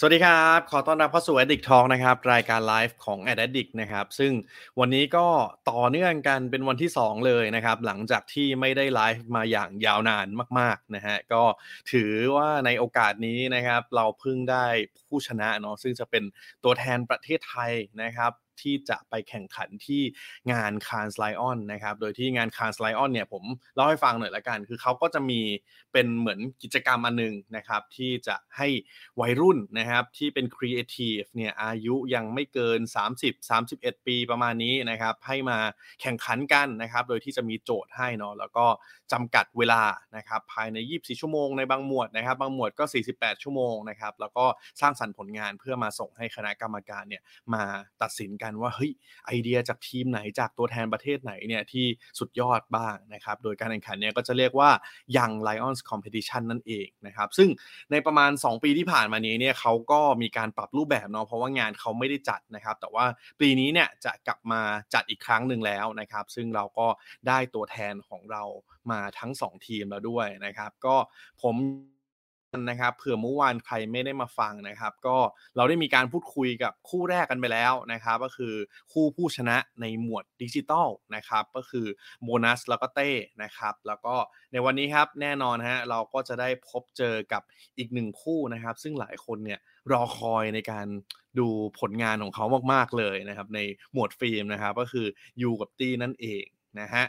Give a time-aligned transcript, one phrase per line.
[0.00, 4.32] สวัสดีครับ ขอต้อนรับเข้าสู่ Addict Talk นะครับ รายการไลฟ์ของ Addict นะครับ ซึ่ง
[4.80, 5.26] วันนี้ก็
[5.70, 10.26] ต่อเนื่องกันเป็นวันที่ 2 เลยนะครับ หลังจากที่ไม่ได้ไลฟ์มาอย่างยาวนาน
[10.58, 11.42] มากๆนะฮะ ก็
[11.92, 14.66] ถือว่าในโอกาสนี้นะครับ เราเพิ่งได้
[15.08, 16.24] ผู้ชนะเนาะ ซึ่งจะเป็น
[16.64, 17.72] ตัวแทนประเทศไทย
[18.02, 20.02] นะครับ ที่จะไปแข่งขันที่
[20.52, 23.44] งาน Cannes Lions นะครับ โดยที่งาน Cannes Lions เนี่ยผม
[23.74, 25.40] เล่าให้ฟังหน่อยละกัน คือเขาก็จะมี
[25.92, 28.68] เป็นเหมือนกิจกรรมอันหนึ่งนะครับ ที่จะให้
[29.20, 32.80] วัยรุ่นนะครับที่เป็นครีเอทีฟเนี่ยอายุยังไม่เกิน
[33.20, 35.58] 30 31 ปีประมาณนี้นะครับ ให้มา
[36.00, 38.66] แข่งขันกันนะครับ โดยที่จะมีโจทย์ให้เนาะแล้วก็
[39.12, 39.82] จำกัดเวลา
[40.16, 42.84] นะครับภายใน 24 ชั่วโมงในบางหมวดนะครับ บางหมวดก็
[43.14, 44.44] 48 ชั่วโมงนะครับ แล้วก็
[44.80, 47.22] สร้างสรรค์ผลงานเพื่อมาส่งให้คณะกรรมการเนี่ย
[47.54, 47.62] มา
[48.02, 48.92] ตัดสินกันว่าเฮ้ย
[49.26, 51.86] ไอเดียจากทีมไหนจากตัวแทนประเทศไหนเนี่ยที่
[52.18, 54.70] สุดยอดบ้างนะครับโดยการแข่งขันเนี่ยก็จะเรียกว่า
[55.16, 57.48] Young Lions Competition นั่นเองนะครับซึ่ง
[57.90, 63.04] ในประมาณ 2 ปีที่ผ่านมานี้เนี่ยเขาก็มีการปรับรูปแบบเนาะเพราะว่างานเขาไม่ได้จัดนะครับ แต่ว่า
[63.40, 64.60] ปีนี้เนี่ยจะกลับมา
[64.94, 66.86] จัดอีกครั้งหนึ่งแล้วนะครับ ซึ่งเราก็
[67.28, 68.44] ได้ตัวแทนของเรา
[68.90, 70.96] มาทั้ง 2 ทีมแล้วด้วยนะครับ ก็
[71.42, 71.56] ผม
[72.56, 75.16] นะครับเผื่อเมื่อวานใครไม่ได้มาฟังนะครับ ก็
[75.56, 78.54] เราได้มีการพูดคุยกับคู่แรกกันไปแล้วนะครับ ก็คือ
[78.92, 81.86] คู่ผู้ชนะในหมวดดิจิตอลนะครับ ก็คือ
[82.24, 83.10] โบนัสแล้วก็เต้
[83.42, 84.14] นะครับ แล้วก็
[84.52, 87.42] ในวันนี้ครับแน่นอนฮะเราก็จะได้พบเจอกับ
[87.78, 89.60] อีกหนึ่งคู่นะครับ ซึ่งหลายคนเนี่ย
[89.92, 90.86] รอคอยในการ
[91.38, 91.48] ดู
[91.80, 93.60] ผลงานของเขามากๆเลยนะครับ ใน
[93.92, 95.06] หมวดฟิล์มนะครับ ก็คือ
[95.42, 96.44] ยูกับตี้นั่นเอง
[96.80, 97.04] นะฮะ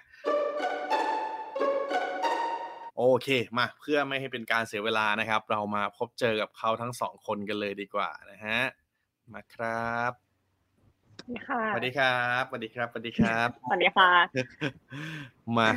[3.02, 8.62] โอเคมาเพื่อไม่ให้เป็นการเสียเวลานะครับ เรามาพบเจอกับเขาทั้งสองคนกันเลยดีกว่านะฮะ
[9.34, 10.12] มาครับ
[11.48, 14.12] ค่ะสวัสดีครับสวัสดีครับสวัสดีครับสวัสดีค่ะ
[15.58, 15.70] มา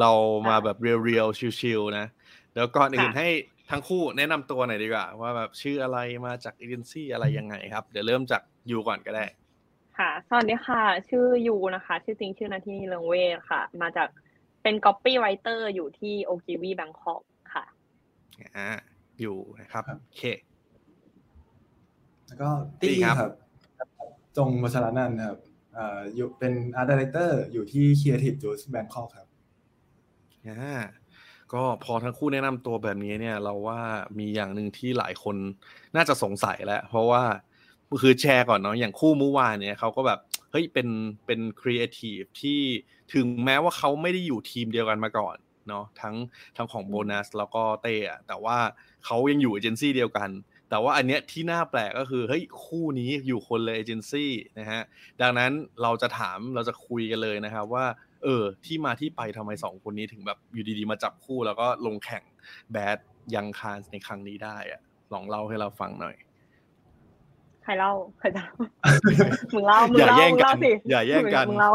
[0.00, 0.10] เรา
[0.48, 2.06] มาแบบเรียวๆชิวๆนะ
[2.52, 3.28] เดี๋ยวก่อนอื่นค่ะให้
[3.70, 9.24] ทั้งคู่แนะนำตัวหน่อยดีกว่า ว่าแบบชื่ออะไรมาจากเอเจนซี่อะไรยังไงครับ เดี๋ยวเริ่มจากยูก่อนก็ได้
[9.98, 14.08] ค่ะ สวัสดีค่ะ ชื่อยูนะคะ ชื่อจริงชื่อนาทีเลิงเวทค่ะ มาจาก
[14.62, 17.22] เป็น copywriter อยู่ที่ Ogilvy Bangkok
[17.54, 17.64] ค่ะ
[18.56, 18.70] อ่า
[19.20, 20.22] อยู่นะครับครับโอเค
[22.26, 22.48] แล้วก็
[22.80, 23.32] ตี้ตี้ครับ
[23.78, 23.88] ครับ
[24.36, 25.38] จงวัชรนันท์ครับ
[25.76, 29.28] อ่าอยู่เป็น art director อยู่ที่ Creative Juice Bangkok ครับ
[30.48, 30.76] อ่า
[31.52, 33.80] ก็พอทั้งคู่แนะนำตัวแบบนี้เนี่ย เราว่า
[34.18, 35.36] มีอย่างหนึ่งที่หลายคน
[35.96, 37.22] น่าจะสงสัยแล้ว เพราะว่า
[38.02, 40.18] คือแชร์ก่อนเนาะอย่างคู่เมื่อวานเนี่ยเขาก็แบบ
[40.50, 40.88] เฮ้ยเป็น
[41.26, 42.60] เป็นครีเอทีฟที่
[43.14, 45.36] ถึงแม้ว่าเขาไม่ได้อยู่ทีมเดียวกันมาก่อน
[45.68, 46.14] เนาะทั้ง
[46.56, 48.56] ทั้งของโบนัสแล้วก็เต้อะแต่ว่า
[49.04, 50.30] เขายังอยู่เอเจนซี่เดียวกัน
[50.70, 54.82] แต่ว่าอันเนี้ยที่น่าแปลกก็คือเฮ้ยคู่นี้อยู่คนละเอเจนซี่นะฮะ
[55.22, 57.86] ดังนั้นเราจะถามเราจะคุยกันเลยนะครับว่า
[58.24, 62.24] เออที่มาที่ไปทำไมสองคนนี้ถึงแบบอยู่ดีๆมาจับคู่แล้วก็ลงแข่ง
[62.72, 62.98] แบด
[63.34, 64.80] ยังคานในครั้งนี้ได้อะ
[65.12, 66.16] ลองเล่าให้เราฟังหน่อย
[67.62, 68.60] ใครเล่าใครจะเล่า
[69.54, 71.72] มึงเล่ามึงอย่าเล่าแย่งมึงกัเล่านสิอย่าแย่งกันมึงเล่า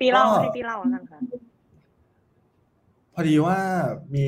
[0.00, 1.20] ตีเล่าก็ให้ตีเล่าแล้วกันค่ะ
[3.14, 3.58] พอดีว่า
[4.14, 4.26] มี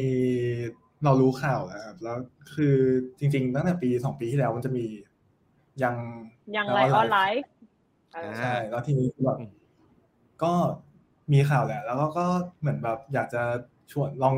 [1.04, 2.16] เรารู้ข่าวแล้วครับแล้ว
[2.54, 2.76] คือ
[3.18, 4.84] จริง ๆ ตั้งแต่ปีสองปีที่แล้วมันจะมี
[5.82, 5.94] ยัง
[6.56, 7.50] ยังไลออนไลฟ์
[8.38, 9.52] ใช่แล้วทีนี้แบบอืม
[10.42, 10.52] ก็
[11.32, 12.26] มีข่าวแหละ แล้วก็ก็
[12.60, 13.42] เหมือนแบบอยากจะ
[13.92, 14.34] ชวนลอง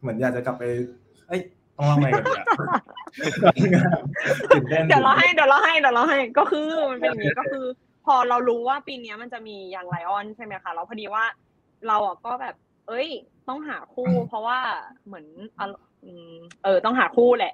[0.00, 0.64] เหมือนอยากจะกลับไป
[1.28, 1.40] เอ้ย
[1.76, 2.46] ต้องเล่าไงกันเนี่ย
[4.50, 7.64] ตื่นเต้นเดี๋ยวเราให้เดี๋ยวเราให้เดี๋ยวเราให้ก็คือมันเป็นอย่างนี้ก็คือ
[8.04, 11.24] พอเรารู้ว่าปีเนี้ยมันจะมียังไลออนใช่ไหมคะแล้วพอดีว่า
[11.88, 12.54] เราอะก็แบบ
[12.88, 13.08] เอ้ย
[13.48, 14.58] ต้องหาคู่ เพราะว่า
[15.06, 15.26] เหมือน
[15.58, 15.66] อะ
[16.04, 16.34] อืม
[16.64, 17.52] เออต้องหาคู่แหละ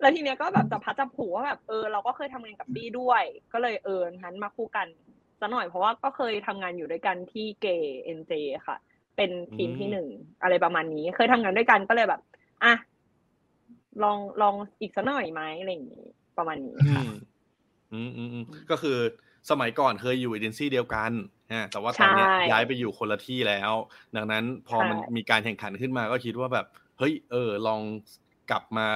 [0.00, 3.22] แล้วทีเนี้ยก็แบบจะพัดจะผูว่าแบบเออเราก็เคยทำงานกับปี้ด้วย
[3.52, 4.86] ก็เลยเอองั้นมาคู่กัน
[5.40, 7.66] ซะหน่อยเพราะว่าก็เคยทำงานอยู่ด้วยกันที่เก
[8.04, 8.32] เอ็นเจ
[8.66, 8.76] ค่ะ
[9.16, 10.06] เป็นทีมที่หนึ่ง
[10.42, 12.20] อะไรประมาณนี้ เคยทำงานด้วยกันก็เลยแบบ
[12.64, 12.72] อะ
[14.02, 16.04] ลองลองอีกสักหน่อยไหมอะไรอย่างนี้
[16.38, 17.10] ประมาณนี้อืค่ะม
[17.92, 18.98] อืมอืมอืมก็คือ
[19.50, 21.12] สมัยก่อนเคยอยู่เอเจนซี่เดียวกัน
[21.54, 23.72] ฮะแต่ว่าตอนเนี้ยใช่ย้ายไปอยู่คนละที่แล้ว
[24.16, 26.66] ดังนั้นพอมันใช่มีการแข่งขันขึ้นมาก็คิดว่าแบบ
[26.98, 27.80] เฮ้ยเออลอง
[28.50, 28.88] กลับมา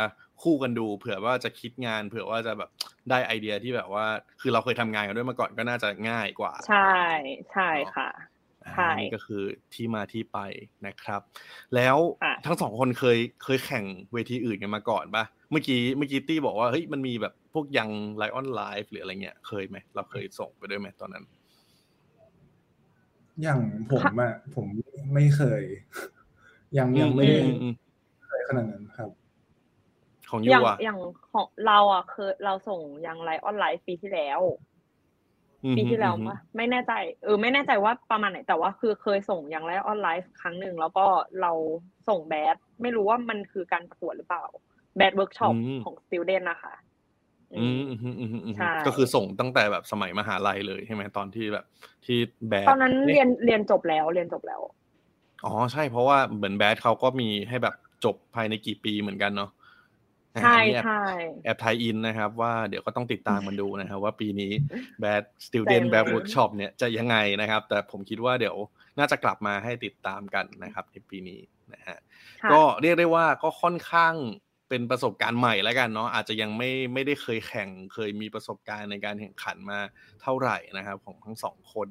[0.43, 2.71] คู่กันดูเผื่อว่าจะคิดงานเผื่อว่าจะแบบ
[3.11, 4.07] ได้ไอเดียที่แบบว่า
[4.41, 6.95] คือเราเคยทำงานกันด้วยมาก่อนก็น่าจะง่ายกว่า ใช่
[7.53, 8.11] ใช่ค่ะ
[8.75, 9.43] ใช่อ่านี่ก็คือ
[9.75, 10.39] ที่มาที่ไป
[10.87, 11.21] นะครับ
[11.75, 21.25] แล้วค่ะทั้งสองคนเคยเคยแข่งเวทีอื่นกันมาก่อนปะเมื่อกี้เมื่อกี้ตี้บอกว่าเฮ้ยมันมีแบบ พวกยังไลออนไลฟ์หรืออะไรเงี้ยเคยไหมเราเคยส่งไปด้วยไหมตอนนั้น
[23.43, 23.59] อย่าง
[23.93, 24.67] ผมอะผม
[25.15, 25.63] ไม่เคย
[26.79, 27.75] ยังยังไม่ได้อืมอืม
[28.27, 29.11] เคยขนาดนั้นครับ
[30.31, 30.99] ของอยูย่างอะอย่าง
[31.33, 34.41] ของเราอะคือเราส่ง Young Lions ปีที่แล้ว
[35.65, 36.93] อืมปีที่แล้วอืมปะไม่แน่ใจ
[37.25, 41.07] เออไม่แน่ใจว่าประมาณไหนแต่ว่าคือเคยส่ง Young Lions ครั้งหนึ่งแล้วก็
[41.41, 41.53] เรา
[42.09, 44.45] ส่ง B.A.D ไม่รู้ว่ามันคือการประกวดหรือเปล่า
[44.97, 45.55] B.A.D workshop
[45.85, 46.75] ของ student นะคะ
[47.59, 51.65] อืมอืมอืมอืมอืมใช่ก็คือส่งตั้งแต่แบบสมัยมหาลัยเลยใช่ไหมตอนที่แบบ
[52.05, 52.19] ที่
[52.49, 54.61] แบดตอนนั้นเรียนเรียนจบแล้วเรียนจบแล้ว
[55.45, 59.51] อ๋อใช่เพราะว่าเหมือนแบดเขาก็มีให้แบบจบภายในกี่ปีเหมือนกันเนาะ
[60.35, 61.03] อ่าใช่อันนี้แอบใช่
[61.45, 64.53] แอบไทยอินนะครับ ว่าเดี๋ยวก็ต้องติดตามมันดูนะครับ ว่าปีนี้
[65.03, 68.57] Bad ใจ Student เลย Bad Workshop เนี่ยจะยังไงนะครับ แต่ผมคิดว่าเดี๋ยว
[68.99, 71.41] น่าจะกลับมาให้ติดตามกันนะครับในปีนี้
[71.75, 71.99] นะฮะ
[72.43, 74.15] ค่ะก็เรียกได้ว่าก็ค่อนข้าง
[74.73, 79.79] เป็นประสบการณ์ใหม่แล้วกันเนาะอาจจะยังไม่ไม่ได้เคยแข่งเคยมีประสบการณ์ในการแข่งขันมา
[80.23, 81.89] เท่าไหร่นะครับของทั้งสองคน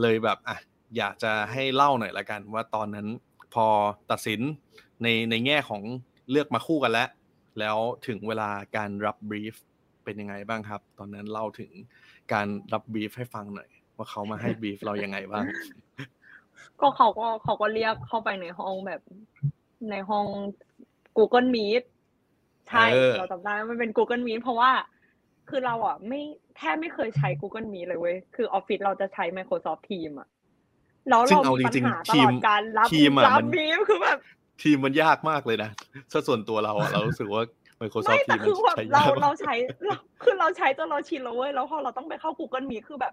[0.00, 0.56] เลยแบบอะ
[0.96, 3.06] อยากจะให้เล่าหน่อยละกัน ว่าตอนนั้น
[3.54, 3.66] พอ
[4.10, 4.40] ตัดสิน
[5.02, 5.82] ในในแง่ของ
[6.30, 7.08] เลือกมาคู่กันแล้ว
[7.58, 7.76] แล้ว
[8.06, 9.54] ถึงเวลาการรับบรีฟ
[10.04, 11.72] เป็นยังไงบ้างครับ ตอนนั้นเล่าถึง
[12.32, 15.44] การรับบรีฟให้ฟังหน่อย ว่าเขามาให้บรีฟเรายังไงบ้าง
[16.80, 19.00] ก็เขาก็เขาก็เรียกเข้าไปในห้องแบบ
[19.90, 20.26] ในห้อง
[21.16, 21.84] Google Meet
[22.68, 24.70] ใช่เออเราจำได้ว่ามันเป็น Google Meet เพราะว่า
[25.48, 26.20] คือเราอะไม่
[26.56, 30.28] แทบไม่เคยใช้ Google Meet เลยเว้ยคือออฟฟิศเราจะใช้ Microsoft Teams อะ
[31.08, 34.18] แล้วซึ่งเราเอามีจปัญริงหาๆตทีลมอดการรับทีมอะรับมันบีฟคือแบบ
[34.62, 35.70] ทีมมันยากมากเลยนะ
[36.12, 37.42] ถ้าส่วนตัวเราอะเรารู้สึกว่า
[37.80, 39.54] Microsoft ไม่แต่ Teams คือมันแบบใช้เรายากเราใช้
[39.84, 43.12] เราคือเราใช้จนเราชินแล้วเว้ยแล้วพอเราต้องไปเข้า Google Meet คือแบบ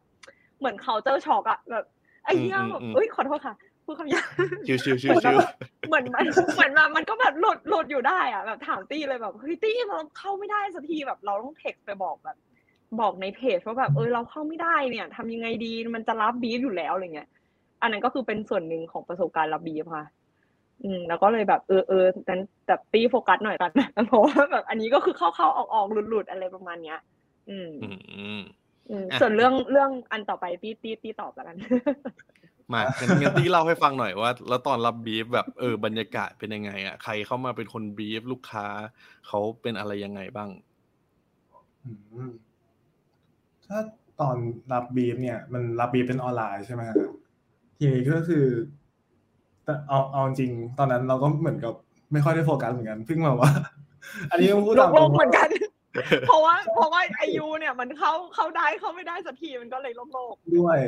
[0.60, 1.86] เหมือนเขาเจอช็อกอะแบบ
[2.26, 3.56] ไอ้เหี้ยแบบเอ้ยขอโทษค่ะ
[3.86, 4.26] พูดคำหยาบ
[4.68, 5.52] ชิวชิวชิเหวมือนชิวแบบ
[5.88, 12.38] เหมือนมันเหมือนแบบมันก็แบบหลุดหลุดอยู่ได้อะแบบถามตี้เลยแบบเฮ้ยตี้เราเข้าไม่ได้สักทีแบบเราต้องเท็กซ์ไปบอกแบบ
[13.00, 17.30] บอกในเพจว่าแบบเออเราเข้าไม่ได้เนี่ยทำยังไงดีมันจะรับบีฟอยู่แล้วอะไรเงี้ย
[17.82, 20.06] อันนั้นก็คือเป็นส่วนหนึ่งของประสบการณ์รับบีฟค่ะ
[20.84, 23.72] อืมแล้วก็เลยแบบเออเออนั้นแบบตี้โฟกัสหน่อยกัน
[24.08, 27.00] เพราะว่าแบบ อันนี้ก็คือเข้าเข้าออกออกหลุดหลุดอะไรประมาณเนี้ย
[27.50, 27.90] อืมอื
[28.40, 28.42] ม
[28.90, 31.58] อืมอะส่วนเรื่องเรื่องอันต่อไปตี้ตี้ตี้ตอบแล้วกัน
[32.74, 38.68] มางั้นงั้นที่เล่าให้ฟังหน่อยว่า แล้วตอนรับ brief แบบเออบรรยากาศเป็นยังไงอะใครเข้ามาเป็นคน brief ลูกค้า
[39.28, 40.50] เขาเป็นอะไรยังไงบ้าง
[41.84, 41.92] อื
[42.30, 42.32] ม
[43.66, 43.80] ถ้า
[44.22, 44.38] ตอน
[44.74, 46.98] รับบีฟเนี่ย มันรับบีฟเป็นออนไลน์ใช่ไหมฮะ
[47.78, 48.46] ทีนี้ก็คือ
[49.66, 51.74] แต่เอาเอาจริง ตอนนั้นเราก็เหมือนกับ
[52.12, 53.52] ไม่ค่อยได้โฟกัสเหมือนกันเพิ่งมาว่า
[54.32, 55.50] อันนี้ต้องพูดโลตามกตโลรงกเหมือนว่ากัน
[56.28, 60.80] เพราะว่าเพราะว่าไอยูเนี่ยมันเข้าเข้าได้เข้าไม่ได้สักทีมันก็เลยโลกโลกด้วย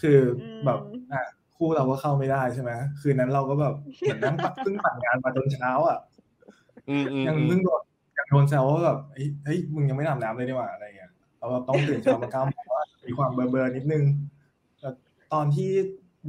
[0.00, 0.78] คืออมแบบ
[1.12, 1.22] อะ
[1.56, 5.98] คู่เราก็เข้าไม่ได้ใช่ไหมคืนนั้นเราก็แบบเหมือนนั่งปักเพิ่งปั่นงานมาจนเช้าอะ
[6.88, 7.82] อืมอืมยังอืมเพิ่งโดน
[8.18, 14.04] ยังโดนแซวว่าแบบเฮ้ยเฮ้ยมึงยังไม่อาบน้ำเลยนี่หว่าอะไรเงี้ยเราแบบต้องตื่นเช้ามาเก้าโมงว่ามีความเบลอเบลอๆนิดนึง
[14.80, 14.90] แต่
[15.32, 15.70] ตอนที่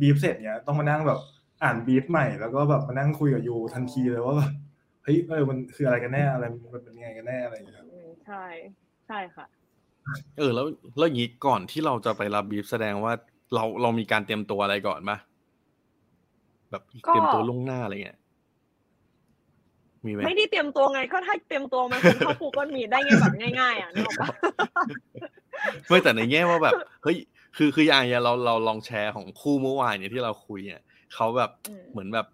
[0.02, 1.20] บีฟเสร็จเนี่ยต้องมานั่งแบบ
[1.64, 4.52] อ่านบีฟใหม่แล้วก็แบบมานั่งคุยกับยูทันทีเลยว่าแบบ
[5.04, 8.44] เฮ้ยเออมันคืออะไรกันแน่อะไรมันเป็นยังไงกันแน่อะไรอย่างเงี้ยครับอืมใช่
[9.08, 9.46] ใช่ค่ะ
[10.38, 10.66] เออ แล้ว
[10.98, 13.14] แล้วอย่างนี้ก่อนที่เราจะไปรับบรีฟแสดงว่า
[13.54, 15.18] เราเรามีการเตรียมตัวอะไรก่อนปะ
[16.72, 18.20] แบบก็เตรียมตัวล่วงหน้าอะไรเงี้ย
[20.06, 24.28] มีไหมไม่ได้เตรียมตัวไงก็ถ้าเตรียมตัวมันคงเข้า Google Meet ได้ไงแบบง่ายๆอะนึกออกปะ
[25.88, 27.18] ไม่แต่ในแง่ว่าแบบเฮ้ย
[27.58, 30.82] คือคืออย่างเงี้ยเราเราลองแชร์ของคู่เมื่อวานเนี่ยที่เราคุยเนี่ย
[31.16, 32.28] เขาแบบอืมเหมือนแบบ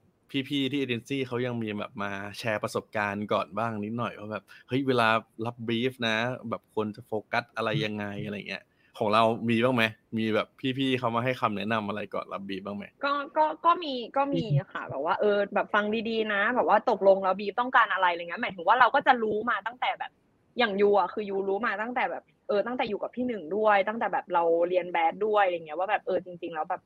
[0.50, 5.08] พี่ๆที่เอเจนซี่เขายังมีแบบมาแชร์ประสบการณ์ก่อนบ้างนิดหน่อยว่าแบบเฮ้ยเวลา
[5.46, 6.16] รับบรีฟนะ
[6.50, 8.64] แบบควรจะโฟกัสอะไรยังไงอะไรเงี้ย
[9.02, 9.84] ของเรามีบ้างไหม
[10.18, 20.12] มีแบบพี่ๆเขามาให้คำแนะนำอะไรก่อนรับบีบ้างไหมก็ก็ก็มีก็มีค่ะแบบว่าเออแบบฟังดีๆนะ แบบว่าตกลงแล้วบีต้องการอะไรอะไรเงี้ยหมายถึงว่าเราก็จะรู้มาตั้งแต่แบบ
[20.60, 26.82] อย่างยูอะคือยูรู้มาตั้งแต่แบบเออตั้งแต่อยู่กับพี่หนึ่งด้วย ตั้งแต่แบบเราเรียน BAD ด้วยอะไรเงี้ยว่าแบบเออจริง ๆ แล้วแบบ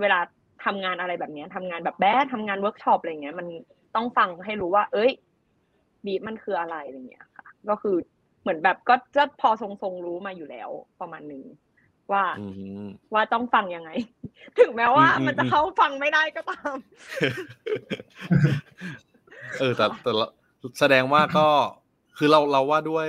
[0.00, 0.18] เวลา
[0.64, 3.46] ทำงานอะไรแบบเนี้ยทำงานแบบ BAD ทำงานเวิร์กช็อปอะไรเงี้ยมัน
[3.96, 5.10] ต้องฟังให้รู้ว่า เอ้ย
[6.04, 7.96] บีมันคืออะไรอะไรเงี้ยค่ะ ก็คือ
[8.42, 10.70] เหมือนแบบก็จะพอทรงๆรู้มาอยู่แล้ว
[11.00, 11.42] ประมาณหนึ่ง
[12.12, 12.46] ว่าอื
[12.84, 13.90] มว่าต้องฟังยังไง
[14.58, 16.76] ถึงแม้ว่าอืมอืมมันจะเข้าฟังไม่ได้ก็ตาม
[19.58, 20.28] เออแต่แต่ละ
[20.78, 21.48] แสดงว่าก็
[22.18, 23.08] คือเราเราว่าด้วย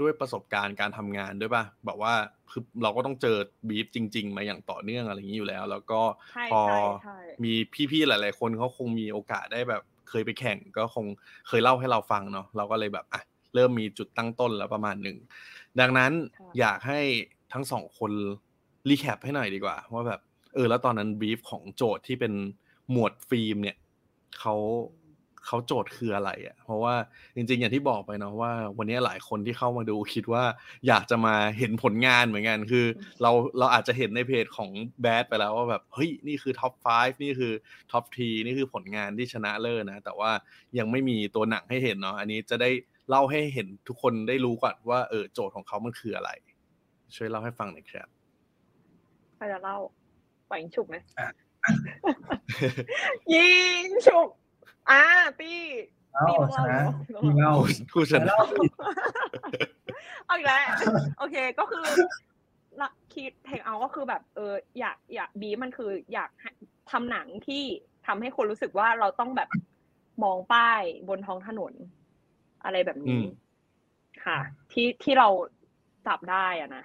[0.00, 2.14] ด้วยประสบการณ์การทำงานด้วยป่ะแบบว่า
[2.50, 3.36] คือเราก็ต้องเจอ
[3.68, 6.00] บีฟจริง ๆ มาอย่างต่อเนื่องอะไรอย่างนี้อยู่แล้ว แล้วก็
[6.32, 7.52] ใช่พอใช่ใช่มี
[7.90, 11.06] พี่ๆหลาย ๆ คนเขาคงมีโอกาสได้แบบเคยไปแข่งก็คง
[11.48, 13.22] เคยเล่าให้เราฟังเนาะเราก็เลยแบบอะ
[13.56, 15.16] เริ่มมีจุดตั้งต้นแล้วประมาณหนึ่ง
[15.80, 16.12] ดังนั้น
[16.58, 17.00] อยากให้
[17.52, 18.12] ทั้งสองคน
[18.88, 20.20] รีแคปให้หน่อยดีกว่า ว่าแบบ
[20.54, 22.32] เออแล้วตอนนั้นบีฟของโจทย์ที่เป็น
[22.90, 23.76] หมวดฟิล์มเนี่ย
[24.38, 24.54] เขา
[25.46, 26.94] เขาโจทย์คืออะไรอะ เพราะว่า
[27.36, 30.44] จริง ๆ อย่างที่บอกไปเนาะว่า วันนี้หลายคนที่เข้ามาดูคิดว่า
[30.86, 32.86] อยากจะมาเห็นผลงานเหมือนกัน คือ
[33.22, 34.70] เราเราอาจจะเห็นในเพจของ
[35.00, 37.52] BAD ไปแล้วว่าแบบเฮ้ยนี่คือ top 5 นี่คือ
[37.92, 40.30] top three นี่คือผลงานที่ชนะเลิศนะ แต่ว่า
[40.78, 42.70] ยังไม่มีตัวหนังให้เห็นเนาะอันนี้จะได้
[43.10, 46.30] เล่าให้เห็นทุกคนได้รู้ก่อนว่าเออโจทย์ของเขามันคืออะไร
[47.16, 48.08] ช่วยเล่าให้ฟังหน่อยครับ
[49.36, 49.76] ใครจะเล่า
[50.50, 51.28] ปล่อยยิงฉุกไหมอะ
[53.34, 54.28] ยิงฉุก
[54.90, 55.02] อ่า
[55.40, 55.60] ตี้
[56.14, 57.54] เอ้าตี้ต้องชเล่านะเหรอพี่เล่า
[57.92, 58.66] ผู้ชนะเล่าสิ
[60.26, 60.60] เอาอีกแล้ว
[61.18, 61.84] โอเคก็คือ
[62.80, 66.50] ละคิดเทคเอาก็คือแบบเอออยากอยากบีมันคืออยากให้
[66.90, 67.62] ทำหนังที่
[68.06, 69.48] ทำให้คนรู้สึกว่าเราต้องแบบ
[70.22, 71.72] มองป้ายบนท้องถนน
[72.64, 73.26] อะไรแบบอืนี้ม
[74.24, 74.38] ค่ะ
[74.72, 75.28] ที่ที่เรา
[76.06, 76.84] จับได้อะนะ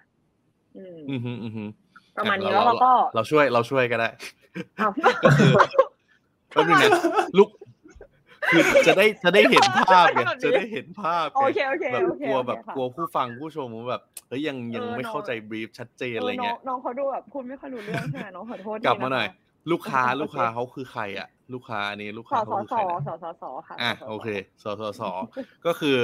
[0.78, 1.64] อืมอืมฮึอืมฮึ
[2.18, 4.10] ประมาณนี้อะแล้วเราก็ เราช่วยเราช่วยก็ได้
[4.80, 4.92] อ้าว
[5.24, 5.52] ก็คือ
[6.52, 6.92] แป๊บนึงนะ
[7.38, 7.50] ลูก
[8.50, 24.28] คือจะได้จะได้เห็นภาพไงจะได้เห็นภาพไงโอเคโอเคแบบโอเคกลัวโอเคแบบค่ะกลัวผู้ฟังผู้ชมว่าแบบเฮ้ยยังยังเออไม่น้องเข้าใจบรีฟชัดเจนเออะไรอน้อเงี้งยน้องเขาดูแบบพูดไม่ค่อยรู้เรื่องใช่ไหมน้องขอโทษกลับมาหน่อยทีะคะลูกค้าโอเคลูกค้าเขาคือใครอะ ลูกค้าอันนี้ลูกสค้าสเขาคือสใครนะสสสค่ะอะสสโอเค
[24.64, 25.02] สสส
[25.66, 25.98] ก็คือ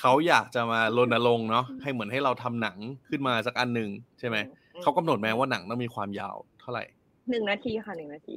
[0.00, 2.76] เขาอยากจะมารณรงค์เนาะให้เหมือนให้เราทำหนัง
[3.08, 4.36] ขึ้นมาสักอันหนึ่งใช่ไหม
[4.74, 6.84] อืเขากำหนดไหมว่าหนังต้องมีความยาวเท่าไหร่
[7.30, 8.36] หนึ่งนาทีค่ะหนึ่งนาที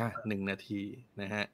[0.00, 0.80] อะหนึ่งนาที
[1.20, 1.44] นะฮะ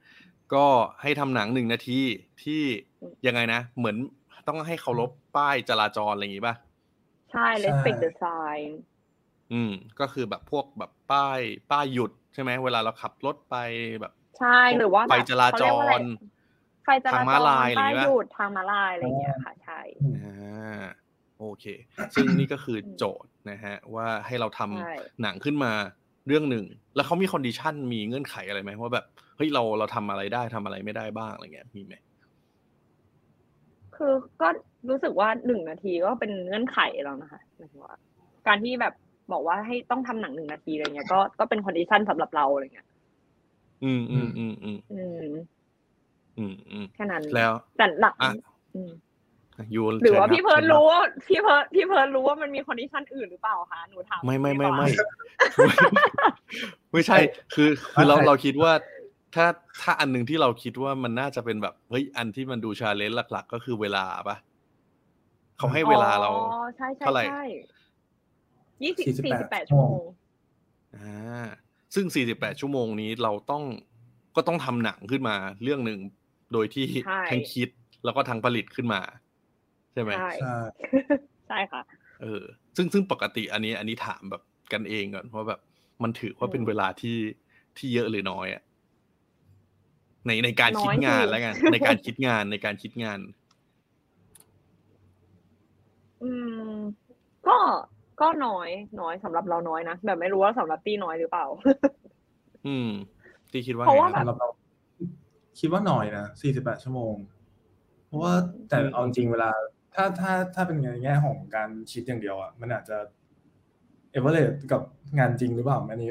[0.53, 0.65] ก็
[1.01, 1.99] ให้ทำหนังหนึ่งนาที
[2.43, 2.63] ที่
[3.01, 3.95] อืมยังไงนะ เหมือน
[4.47, 6.55] ต้องให้เคารพป้ายจราจรอะไรอย่างงี้ป่ะ
[7.31, 8.69] ใช่ respect the sign
[9.53, 11.39] อืม ก็คือแบบพวกแบบป้าย
[11.71, 13.55] ป้ายหยุดใช่ไหมเวลาเราขับรถไป
[14.01, 15.93] แบบ ใช่หรือว่าแบบไฟจราจเขเยกว่อะไร
[16.85, 19.79] ไฟจราทางจม้ารลายอะไรอป้าย่ายงงี้ปะหยุดทางม้าลายอะไรอย่างเงี้ยค่ะใช่
[20.23, 20.83] อ่า
[21.39, 21.65] โอเค
[22.15, 25.71] ซึ่งนี่ก็คือโจทย์นะฮะ ว่าให้เราทำใช่หนังขึ้นมา
[26.27, 26.65] เรื่องหนึ่ง
[26.95, 29.05] แล้วเขามี condition มีเงื่อนไขอะไรไหมว่าแบบ
[29.37, 31.93] เฮ้ยเราเราทำอะไรได้ทำอะไรไม่ได้บ้างอะไรเงี้ยมีไหม
[33.95, 34.47] คือก็
[34.89, 37.95] รู้สึกว่าหนึ่งนาทีก็เป็นเงื่อนไขแล้วนะคะหมายถึงว่า
[38.47, 38.93] การที่แบบ
[39.31, 42.87] บอกว่าให้ต้องทำหนังหนึ่งนาทีอะไรเงี้ยก็ก็เป็น condition สำหรับเราอะไรเงี้ย
[43.83, 45.45] อืมอืมอืมอืมอืม
[46.37, 48.33] อืมอืมแค่นั้นแล้วแต่หลักอะ
[48.75, 48.91] อืม
[49.75, 55.15] ยูหรือว่าชิญคบพี่เพิร์ดชิญคบรู้ว่าพี่เพิร์ดพี่เพิร์ดรู้ว่ามันมี condition อื่นหรือเปล่าคะหนูถามไม่ไม่ไม่ดีกว่า
[55.57, 55.75] ไม่
[56.91, 57.17] ไม่ใช่
[57.53, 58.71] คือคือเราเราคิดว่า
[59.35, 59.45] ถ้า
[59.81, 64.37] ถ้าอันหนึ่งที่เราคิดว่ามันน่าจะเป็นแบบเฮ้ยอันที่มันดู challenge หลัก ๆ ก็คือเวลาปะ
[65.57, 67.43] เขาให้เวลาเราอ๋อใช่ใช่เท่าไหร่ใช่
[68.83, 70.05] ยี่สิบ48สี่สิบแปดชั่วโมง
[70.95, 71.45] อ่า
[71.95, 73.63] ซึ่ง 48 ชั่วโมงนี้เราต้อง
[74.35, 75.99] ก็ต้องทำหนังขึ้นมาเรื่องหนึ่ง
[76.53, 77.69] โดยที่ใช่ ทั้งคิด
[78.05, 79.01] แล้วก็ทั้งผลิตขึ้นมา
[79.93, 80.57] ใช่ไหม ใช่ใช่
[81.47, 81.81] ใช่ค่ะ
[82.21, 82.43] เออ
[82.77, 84.41] ซึ่งซึ่งปกติอันนี้ อันนี้ถามแบบ
[84.73, 85.59] กันเองก่อนว่าแบบ
[86.03, 87.17] มันถือว่าเป็นอืมเวลาที่
[87.77, 88.63] ที่เยอะหรือน้อยอะ
[90.27, 93.19] ในในการคิดน้อยงานสิ แล้วกัน ในการคิดงานในการคิดงาน
[96.23, 96.31] อื
[96.69, 96.75] ม
[97.47, 97.57] ก็
[98.21, 98.69] ก็น้อย
[99.01, 101.45] น้อยสำหรับเราน้อยนะแบบไม่รู้ว่าสำหรับตี้น้อยหรือเปล่า
[102.67, 102.89] อืม
[103.51, 104.47] ที่คิดว่าเพราะว่าไงคแบรับสำหรับเรา
[105.59, 107.15] คิดว่าหน่อยนะ48ชั่วโมง
[108.07, 108.33] เพราะว่า
[108.69, 109.51] แต่อืมเอาจริงเวลา
[109.95, 112.97] ถ้าถ้าถ้าเป็นในแง่ของการคิดอย่างเดียวอะมันอาจจะ
[114.11, 114.37] เอเวอเร
[114.71, 114.81] กับ
[115.19, 116.09] งานจริงหรือเปล่าอันนี้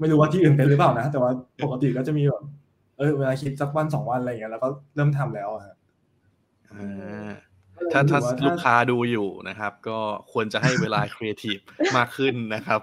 [0.00, 1.30] ไม่รู้ว่าที่อื่นเป็นหรือเปล่านะ แต่ว่า
[1.64, 2.42] ปกติก็จะมีแบบ
[2.98, 5.76] เออเวลาคิดสักวันสองวันอะไรอย่างเงี้ยแล้วก็เริ่มทำแล้วอะฮะ
[6.72, 7.32] อ่า
[7.92, 9.98] ถ้าถ้าลูกค้าดูอยู่นะครับ ก็
[10.32, 11.58] ควรจะให้เวลาครีเอทีฟ
[11.96, 12.80] มากขึ้นนะครับ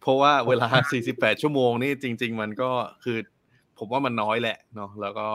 [0.00, 2.70] เพราะว่าเวลา 48 ชั่วโมงนี่จริง ๆ มันก็
[3.04, 3.18] คือ
[3.78, 5.28] ผมว่ามันน้อยแหละเนาะแล้วก็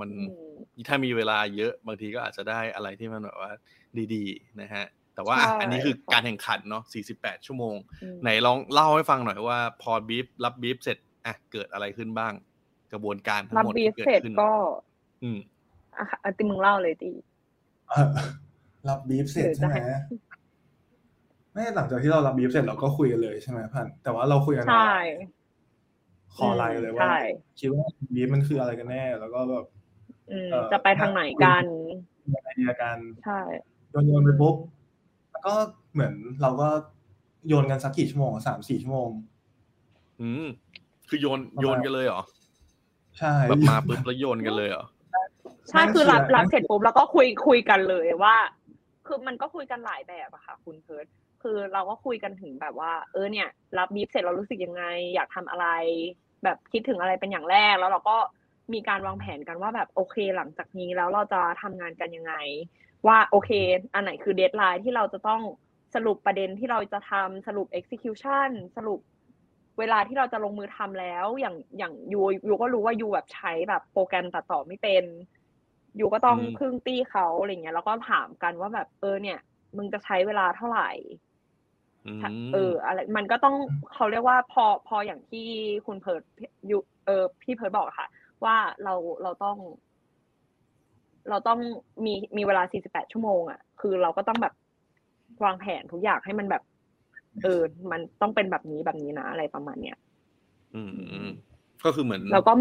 [0.00, 0.48] มันอืม
[0.88, 3.52] ถ้ามีเวลาเยอะบางทีก็อาจจะได้อะไรที่มันแบบว่า
[4.14, 12.32] ดีๆ นะฮะ แต่ว่าอะใช่อันนี้คือการแข่งขันเนาะ 48 ชั่วโมงอืมไหนลองเล่าให้ฟังหน่อยว่า พอบีฟรับบีฟเสร็จอะเกิดอะไรขึ้นบ้าง
[12.92, 14.50] กระบวนการทั้งรับหมดบีฟที่เกิดเสร็จขึ้นก็
[15.22, 15.38] อืม
[15.96, 17.27] อะอะติมึงเล่าเลยตีเออ
[18.88, 19.96] รับบีฟเสร็จหรือใช่จะไหมให้
[21.52, 24.94] ไม่หลังจากที่เรารับบีฟเสร็จเราก็คุยกันเลยใช่ไหมพันแต่ว่าเราคุยกันใช่
[26.36, 27.18] ขอไลน์กันเลยว่าใช่
[27.58, 29.64] คิดว่าบีฟมันคืออะไรกันแน่ แล้วก็แบบ
[30.30, 31.64] อืมเอ่อจะไปทางไหนกัน
[32.44, 33.40] ไอเดียกันใช่
[33.90, 34.56] โยนโยนไปปุ๊บ
[35.30, 35.54] แล้วก็
[35.92, 36.68] เหมือนเราก็
[37.48, 39.10] โยนกันสักกี่ชั่วโมงสามสี่ชั่วโมง
[40.20, 40.46] อืม
[41.08, 42.22] คือโยนโยนกันเลยเหรอ
[43.18, 44.84] ใช่แบบมาปุ๊บแล้วโยนกันเลยเหรอ
[45.68, 48.36] ใช่นั่นคือรับคือรับเสร็จปุ๊บแล้วก็คุยคุยกันเลยว่า
[49.06, 51.06] คือมันก็คุยกันหลายแบบอะค่ะ คุณเพิร์ด
[51.42, 53.48] คือเราก็คุยกันถึงแบบว่า เออเนี่ย
[53.78, 54.84] รับบีฟเสร็จเรารู้สึกยังไง
[55.14, 55.66] อยากทำอะไร
[56.44, 58.16] แบบคิดถึงอะไรเป็นอย่างแรกแล้วเราก็
[58.72, 62.34] มีการวางแผนกันว่าแบบโอเคหลังจากนี้แล้วเราจะทำงานกันยังไง
[63.06, 63.50] ว่าโอเค
[63.94, 65.42] อันไหนคือ deadline ที่เราจะต้อง
[65.94, 69.00] สรุปประเด็นที่เราจะทำสรุป execution สรุป
[69.78, 75.04] เวลาที่เราจะลงมือทำแล้วอย่างอย่างยูยูก็รู้ว่ายูแบบใช้แบบโปรแกรมตัดต่อไม่เป็น
[75.98, 79.38] อยู่ก็ต้องอืมพึ่งตี้เขาอะไรเงี้ยแล้วก็ถามกันว่าแบบเออเนี่ย
[79.76, 80.90] มึงจะใช้เวลาเท่าไหร่
[82.06, 83.56] อืมเออ อะไร มันก็ต้อง
[83.94, 85.46] เขาเรียกว่าพอพออย่างที่
[85.86, 86.22] คุณเพิร์ด
[86.66, 88.08] อยู่เออ พี่เพิร์ดบอกอะค่ะ
[88.44, 89.56] ว่าเราเราต้อง
[91.28, 91.58] เราต้อง
[92.04, 94.54] มีมีเวลา 48 ชั่วโมง อะ คือเราก็ต้องแบบ
[95.44, 96.62] วางแผนทุกอย่างให้มันแบบ
[97.42, 99.98] เออ มันต้องเป็นแบบนี้แบบนี้นะอะไรประมาณเนี้ย
[100.74, 101.28] อืมอืม
[101.84, 102.52] ก็คือเหมือน แล้วก็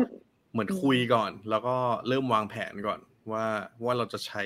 [0.52, 1.76] เหมือนคุยก่อน แล้วก็
[2.08, 3.00] เริ่มวางแผนก่อน
[3.32, 3.46] ว่า
[3.86, 4.44] ว่าเราจะใช้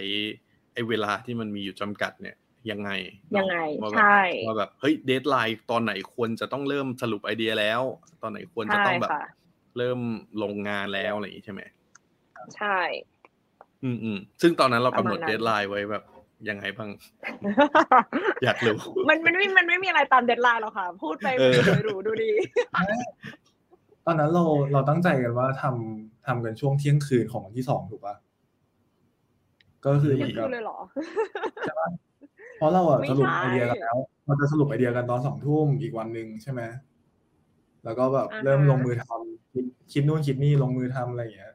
[0.74, 2.36] ไอ้เวลาที่มันมีอยู่จำกัดเนี่ย
[2.72, 2.92] ยังไง
[3.32, 7.82] เนอะยังไงว่าแบบใช่ว่าแบบเฮ้ย deadline ตอนไหนควรจะต้องเริ่มสรุปไอเดียแล้ว
[8.22, 9.24] ตอนไหนควรจะใช่ต้องแบบค่ะ
[9.78, 10.00] เริ่ม
[10.42, 11.62] ลงงานแล้วอะไรอย่างนี้ใช่ไหม
[12.58, 12.80] ใช่
[13.84, 16.04] อืมอืมซึ่งตอนนั้นเรากำหนดประมาณนั้นเดทไลน์ไว้แบบ
[16.50, 16.90] ยังไงบ้าง
[18.44, 18.78] อยากรู้
[19.10, 22.32] มันมันไม่มันไม่มีอะไรตาม deadline หรอกค่ะ พูดไปเอมันอสวยหรูดูดี
[24.06, 28.16] ตอนนั้นเราเราตั้งใจกันว่าทำทำกันช่วงเที่ยงคืนของวันที่สองถูกปะ
[29.86, 30.78] ก็คือเหมืยัองนกับคือเลยเหรอ
[32.58, 36.62] เพราะเราอะไม่สรุปใช่ไอเดียกันแล้วเราจะสรุปไอเดียกันตอนสองทุ่มอีกวันหนึ่งใช่ไหม
[37.84, 41.54] แล้วก็แบบอ่าฮะเริ่มลงมือทำคิดคิดนู่นคิดนี่ลงมือทำอะไรอย่างเงี้ย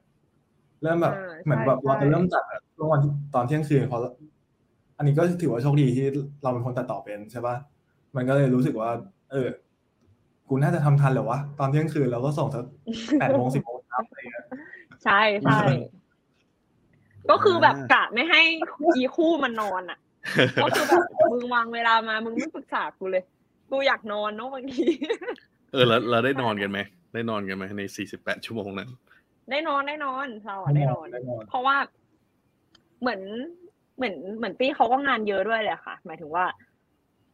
[0.83, 4.01] เริ่มแบบอ่าเหมือนแบบใช่เราจะใช่เริ่มจัดอะช่วงวันที่ตอนเที่ยงคืนเพราะ
[4.99, 6.07] อันนี้ก็ถือว่าโชคดีที่
[6.43, 7.57] เราเป็นคนตัดต่อเป็นใช่ปะ
[8.17, 8.91] มันก็เลยรู้สึกว่า
[9.33, 9.49] เออ
[10.49, 12.65] กูน่าจะทำทันเหรอวะตอนเที่ยงคืนเราก็ส่งสัก
[13.21, 14.45] แปดโมงสิบโมงครับอะไรอย่างเงี้ย
[15.05, 15.61] ใช่ใช่
[17.31, 18.41] ก็คือแบบกะไม่ให้
[18.97, 19.99] อีคู่มันนอนอะ
[20.63, 23.25] ก็คือแบบมึงวางเวลามา มึงไม่ปรึกษากูเลย
[23.71, 24.87] กูอยากนอนเนาะบางที
[25.73, 26.79] เออแล้วเราได้นอนกันไหม
[27.15, 28.89] ได้นอนกันไหมในสี่สิบแปดชั่วโมงนั้น
[29.51, 31.77] ได้นอนได้นอนเราอะได้นอนได้นอนเพราะว่า
[33.01, 33.21] เหมือน
[33.97, 36.45] เหมือนเหมือนตี้เขาก็งานเยอะด้วยเลยค่ะ หมายถึงว่า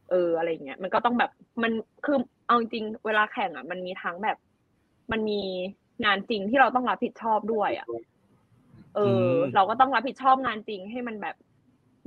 [0.09, 1.31] เอออะไรเงี้ย มันก็ต้องแบบ
[1.63, 1.71] มัน
[2.05, 4.37] คือเอาจริงๆเวลาแข่งอะ มันมีทั้งแบบ
[5.11, 5.41] มันมี
[6.05, 7.87] งานจริงที่เราต้องรับผิดชอบด้วยอะ
[8.95, 11.35] เออมเราก็ต้องรับผิดชอบงานจริงให้มันแบบ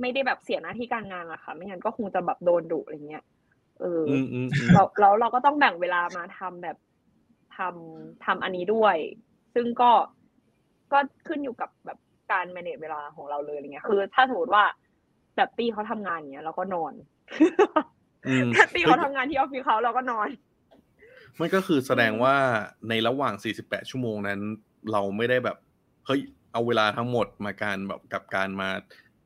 [0.01, 3.23] ไม่ได้แบบเสียหน้าที่การงานอะค่ะ ไม่งั้นก็คงจะแบบโดนดุอะไรเงี้ย
[3.81, 6.77] เออออืมอืมอืมเราแล้วเราก็ต้องแบ่งเวลามาทำแบบ
[7.57, 8.95] ทำทำอันนี้ด้วย
[9.55, 9.91] ซึ่งก็
[10.93, 11.97] ก็ขึ้นอยู่กับแบบ
[12.31, 14.63] การ manage เวลาของเราเลยอะไรเงี้ย คือ ถ้าสมมติว่า
[15.37, 16.93] แบบตี้เขาทำงานอย่างเงี้ยเราก็นอน
[18.27, 20.29] อืมถ้าตี้เขาทำงานที่ออฟฟิศเขาเราก็นอน
[21.39, 22.35] มันก็คือแสดงว่า
[22.89, 24.39] ในระหว่าง 48 ชั่วโมงนั้น
[24.91, 25.57] เราไม่ได้แบบ
[26.05, 26.21] เฮ้ย
[26.57, 28.69] เอาเวลาทั้งหมดมาการแบบกับการมา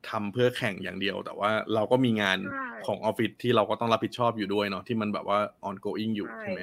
[0.08, 6.62] ทำเพื่อแข่งอย่างเดียว แต่ว่าเราก็มีงานใช่ของออฟฟิศที่เราก็ต้องรับผิดชอบอยู่ด้วยเนาะที่มันแบบว่า ongoing อยู่ใช่ใช่ไหม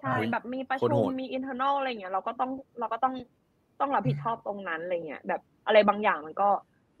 [0.00, 3.14] ใช่เฮ้ยแบบมีประโคตรชุโหมดมี internal อะไรเงี้ยเราก็ต้องเราก็ต้อง
[3.80, 6.48] ต้องรับผิดชอบตรงนั้นอะไรเงี้ยแบบอะไรบางอย่างมันก็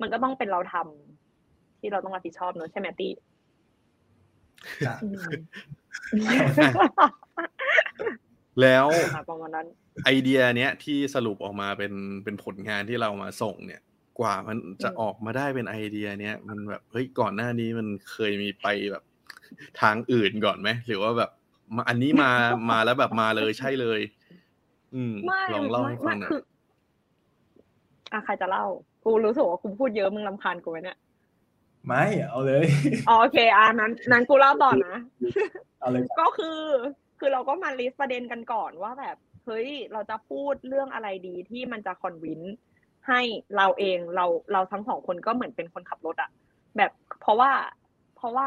[0.00, 3.08] มันก็ต้องเป็นเราทำที่เราต้องรับผิดชอบเนอะใช่ไหมตี
[4.86, 5.30] จ้ะอืม
[8.60, 9.66] แล้วค่ะประมาณนั้น
[10.04, 11.92] ไอเดียเนี้ยที่สรุปออกมาเป็น
[12.24, 13.82] เป็นผลงานที่เรามาส่งเนี่ย
[14.20, 19.04] กว่ามันจะอืมออกมาได้เป็นไอเดียเนี้ยมันแบบเฮ้ยก่อนหน้านี้มันเคยมีไปแบบ
[19.80, 21.30] ทางอื่นก่อนไหมหรือว่าแบบ
[21.76, 22.30] มาอันนี้มา
[22.70, 24.00] มาแล้วแบบมาเลยใช่เลย
[24.94, 26.40] อืมไม่ลองเล่าให้ฟัไม่งหน่อยคือ
[28.12, 28.64] อะใครจะเล่า
[29.04, 30.98] กูรู้สึกว่ากูพูดเยอะมึงลำคาญกูไหมเนี่ย
[31.86, 32.66] ไม่เอาเลย
[33.08, 34.94] อ๋อโอเคอะนั้นนั้นกูเล่าต่อนะ
[35.80, 36.58] เอาเลยก็คือ
[37.24, 42.40] คือเราก็มา list ประเด็นกันก่อนว่าแบบเฮ้ยเราจะพูดเรื่องอะไรดีที่มันจะ convince
[43.08, 43.20] ให้
[43.56, 46.30] เราเองเราเราทั้งสองคนก็เหมือนเป็นคนขับรถอะ
[46.76, 47.50] แบบเพราะว่า
[48.16, 48.46] เพราะว่า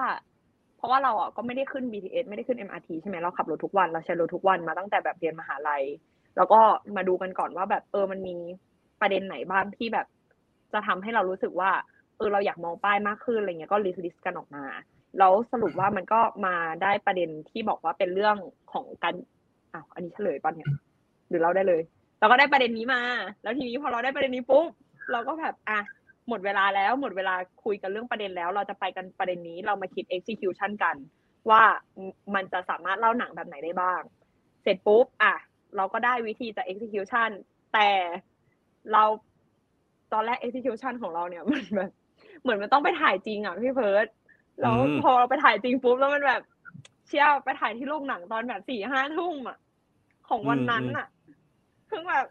[0.77, 5.83] เพราะว่าเราอะก็ไม่ได้ขึ้น BTS ไม่ได้ขึ้น MRT ใช่ไหมเราขับรถทุกวันเราใช้รถทุกวันมาตั้งแต่แบบเรียนมหาลัย
[6.38, 6.59] แล้วก็
[6.95, 8.35] มาดูกันก่อนว่าแบบเออมันมี
[9.01, 10.07] ประเด็นไหนบ้างที่แบบ
[10.73, 11.71] จะทำให้เรารู้สึกว่า
[12.17, 14.63] เออเราอยากมองป้ายมากขึ้นอะไรเงี้ยก็ลิสต์กันออกมา
[15.19, 18.38] แล้วสรุปว่ามันก็มาได้ประเด็นที่บอกว่าเป็นเรื่อง
[18.73, 19.15] ของการ
[19.73, 20.71] อ้าวอันนี้เฉลยป่ะเนี่ย
[21.30, 21.82] หรือเราได้เลย
[22.19, 23.01] เราก็ได้ประเด็นนี้มา
[23.43, 24.67] แล้วทีนี้พอเราได้ประเด็นนี้ปุ๊บ
[25.12, 25.80] เราก็แบบอะ
[26.30, 30.95] หมดเวลาแล้วหมดเวลาคุยกันเรื่องประเด็นแล้ว เราจะไปกันประเด็นนี้เรามาคิด execution กัน
[31.49, 31.63] ว่า
[32.36, 34.01] มันจะสามารถเล่าหนังแบบไหนได้บ้าง
[34.63, 35.36] เสร็จปุ๊บอะ
[35.75, 37.30] เราก็ได้วิธีจะ execution
[37.73, 37.89] แต่
[38.91, 39.04] เรา
[40.13, 41.91] ตอนแรก execution ของเราเนี่ยมันแบบ
[42.41, 44.08] เหมือนมันต้องไปถ่ายจริงอะพี่เพิร์ด
[44.62, 46.41] แล้วอืมพอเราไปถ่ายจริงปุ๊บแล้วมันแบบ
[47.08, 49.58] เชี่ยไปถ่ายที่โรงหนังตอนแบบสี่ห้าทุ่มอะ
[50.30, 51.08] ของวันนั้นอะ
[51.89, 52.28] คือแบบ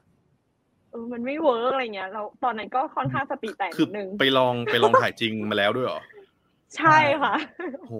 [0.91, 6.01] เออมันไม่ work อะไรเงี้ยเราตอนนั้นก็ค่อนข้างสติแตกคือนิดนึงไปลองไปลองถ่ายจริงมาแล้วด้วยเหรอ
[6.77, 7.35] ใช่ค่ะ
[7.81, 7.95] โอ้โห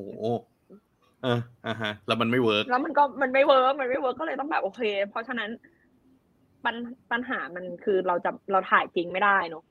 [1.23, 5.51] เอออ่าฮะ แล้วมันไม่เวิร์กแล้วมันก็มันไม่เวิร์กมันไม่เวิร์กก็เลยต้องแบบโอเค เพราะฉะนั้น
[6.65, 6.77] ปัญ
[7.11, 9.65] ปัญหามันคือเราจะเราถ่ายจริงไม่ได้เนอะ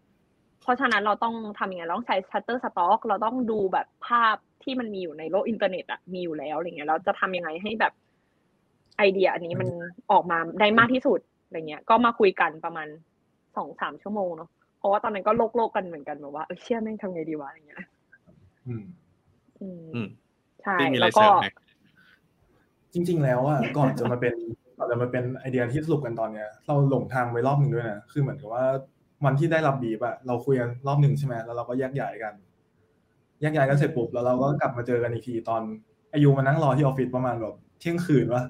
[0.64, 7.94] เพราะฉะนั้นเราต้องทำยังไงเราต้องใช้ Shutterstock เราต้องดูแบบภาพที่มันมีอยู่ในโลกอินเทอร์เน็ตอะมีอยู่แล้วอะไรเงี้ยเราจะทำยังไงให้แบบ
[8.98, 9.70] ไอเดียอันนี้มัน
[10.12, 12.88] ออกมาได้มากที่สุดอะไรเงี้ย ก็มาคุยกันประมาณ
[13.58, 14.50] สองสามชั่วโมงเนาะ เพ
[14.84, 17.80] ราะว่าตอนนั้นก็โลกโลกๆกันเหมือนกันแบบว่าเออเชี่ยแม่งทำไงดีวะอะไรเงี้ย
[18.68, 18.84] อืม
[19.62, 20.08] อืมอืม
[20.64, 21.48] ใช่ที่มีอะไรแล้วก็เสริมไหม
[22.94, 24.34] จริง ๆ แล้วอะก่อนจะมาเป็น
[24.78, 28.66] ก่อนจะมาเป็นไอเดียที่สรุปกันตอนเนี้ย เราหลงทางไปรอบหนึ่งด้วยนะคือเหมือนกับว่า
[29.26, 32.34] วันที่ได้รับบีบอะเราคุยกันรอบหนึ่งใช่ไหมแล้วเราก็แยกย้ายกัน
[33.42, 35.62] แยกย้ายกันเสร็จปุ๊บแล้วเราก็กลับมาเจอกันอีกทีตอน
[36.14, 38.44] อายุมานั่งรอที่ออฟฟิศประมาณแบบเที่ยงคืนวะ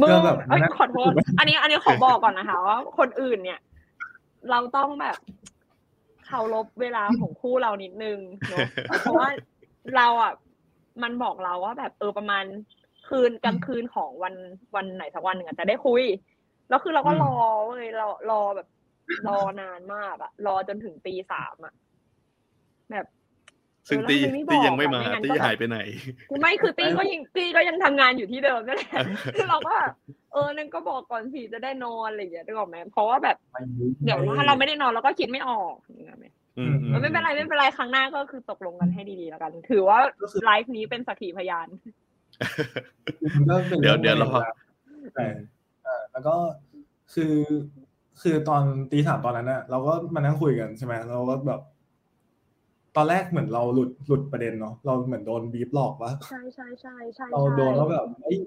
[0.00, 3.60] มึงก็แบบเอ้ยนั่งขอโทษอันนี้ อันนี้ขอบอกก่อนนะคะว่าคนอื่นเนี่ย
[4.50, 5.16] เราต้องแบบ
[6.26, 8.18] เคารพเวลาของคู่เรานิดนึง
[8.50, 8.66] เนาะ
[9.00, 9.28] เพราะว่า
[9.96, 10.32] เราอะ
[11.02, 12.44] มันบอกเราว่าแบบเออประมาณ
[13.08, 14.34] คืนกลางคืนของวัน
[14.74, 16.02] วันไหนสักวันหนึ่งอะจะได้คุย
[16.68, 17.34] แล้วคือเราก็รอ
[17.66, 18.68] เว้ยเรารอแบบ
[19.28, 21.74] รอนานมากอะรอจนถึงตีสามอะ
[22.90, 23.06] แบบ
[23.88, 25.78] ซึ่งเออตีแล้วทำไมไม่บอกตียังไม่มาอะไม่งั้นตีก็แบบหายไปไหน
[26.40, 29.02] ไม่คือตีก็ยังตีก็ยังทำงานอยู่ที่เดิมนั่นแหละ
[29.34, 29.92] คือเราก็แบบ
[30.32, 33.36] เออนั่นก็บอกก่อนสิจะได้นอนอะไรอย่างเงี้ยได้บอกไหมเพราะว่าแบบ
[34.04, 36.26] เดี๋ยวถ้าเราไม่ได้นอนเราก็คิดไม่ออกอย่างเงี้ยไหม
[36.58, 41.68] อืมเออไม่เป็นไรไม่เป็นไรครั้งหน้าก็คือตกลงกันให้ดีๆแล้วกัน ถือว่าก็คือไลฟ์นี้เป็นสักขีพยาน
[43.34, 44.30] มันก็เป็นเดี๋ยวเดี๋ยวรอ
[45.14, 45.26] ใช่
[45.84, 46.36] เออแล้วก็
[47.14, 47.34] คือ
[48.22, 51.60] คือตอนตีสามตอนนั้นน่ะเราก็มานั่งคุยกันใช่ไหมเราก็แบบ
[52.96, 58.38] ตอนแรกเหมือนเราหลุดหลุดประเด็นเนาะเราเหมือนโดนบีบหลอกว่าใช่ใช่ใช่ใช่เราโดนว่าแบบเอ้ย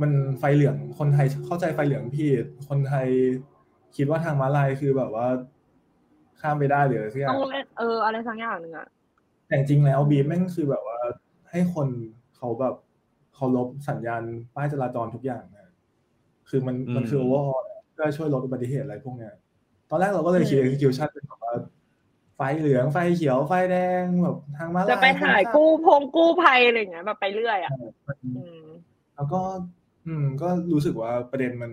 [0.00, 2.28] มันไฟเหลืองคนไทยเข้าใจไฟเหลืองพี่
[2.68, 3.08] คนไทย
[3.96, 5.26] คิดว่าทางม้าลายคือแบบว่า
[6.40, 8.86] ข้ามไปได้หรืออะไรสักอย่าต้องงเล่นเอออะไรสักอย่างหนึ่งอะ
[9.46, 10.98] แต่จริงๆแล้วบีบแม่งคือแบบว่า
[11.50, 11.88] ให้คน
[12.36, 12.74] เขาแบบ
[13.34, 14.22] เคารพสัญญาณ
[14.54, 15.72] ป้ายจราจรทุกอย่างนะ
[16.48, 19.32] คือมันอืมมันคือ overall เพื่อช่วยลดอุบัติเหตุอะไรพวกเนี้ย
[19.90, 21.54] ตอนแรกเราก็เลยคิด execution เป็นแบบว่า
[22.36, 27.70] ไฟเหลืองไฟเขียวไฟแดงแบบทางม้าลายจะไปถ่ายคนข้ามกู้พงกู้ภัยอะไรอย่างเงี้ยแบบไปเรื่อยอะ
[28.24, 28.64] อืม
[29.14, 29.40] แล้วก็
[30.06, 31.72] อืม ก็รู้สึกว่าประเด็นมัน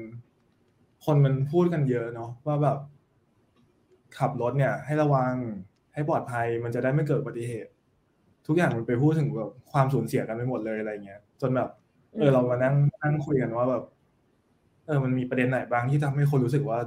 [1.05, 2.77] คนมันพูดกันเยอะเนาะว่าแบบ
[4.17, 5.33] ขับรถเนี่ย ให้ระวัง
[5.93, 7.71] ให้ปลอดภัยมันจะได้ไม่เกิดอุบัติเหตุ
[8.47, 11.69] ทุกอย่างมันไปพูดถึงแบบความสูญเสียกันไปหมดเลยอะไรเงี้ย จนแบบ
[12.15, 13.83] เออเรามานั่งนั่งคุยกันว่าแบบ
[14.87, 16.79] เออมันมีประเด็นไหนบ้างที่ทำให้คนรู้สึกว่า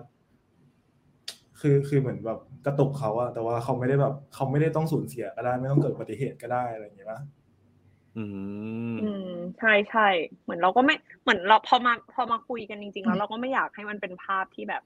[1.60, 7.20] คือคือเหมือนแบบกระตุกเขาอะแต่ว่าเขาไม่ได้แบบ เขาไม่ได้ต้องสูญเสียก็ได้ ไม่ต้องเกิดอุบัติเหตุก็ได้อะไรอย่างเงี้ยป่ะ
[8.16, 8.24] อื
[8.92, 10.08] มอืมใช่ใช่
[10.42, 14.82] เหมือนเราก็ไม่เหมือนเราพอมาพอมาคุยกันจริง ๆ แล้วเราก็ไม่อยากให้มันเป็นภาพที่แบบ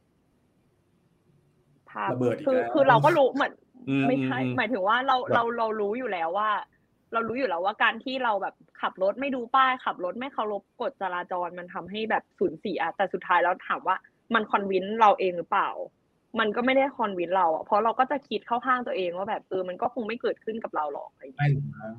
[1.91, 3.53] ภาพระเบิดอีกคือแล้วคือเราก็รู้เหมือน
[3.89, 6.51] อืมไม่ใช่อืมหมายถึงว่าเราแบบเราเรารู้อยู่แล้วว่า
[7.13, 13.97] เรารู้อยู่แล้วว่าการที่เราแบบขับรถไม่ดูป้ายขับรถไม่เคารพกฎจราจรมันทำให้แบบสูญเสียแต่สุดท้ายแล้วถามว่า
[14.35, 15.71] มันคอนวินเราเองหรือเปล่า
[16.41, 21.93] มันก็ไม่ได้คอนวินเราอะเพราะเราก็จะคิดเข้าข้างตัวเองว่าแบบเออมันก็คงไม่เกิดขึ้นกับเราหรอกอะไรอย่างเงี้ยไม่หรอกนะ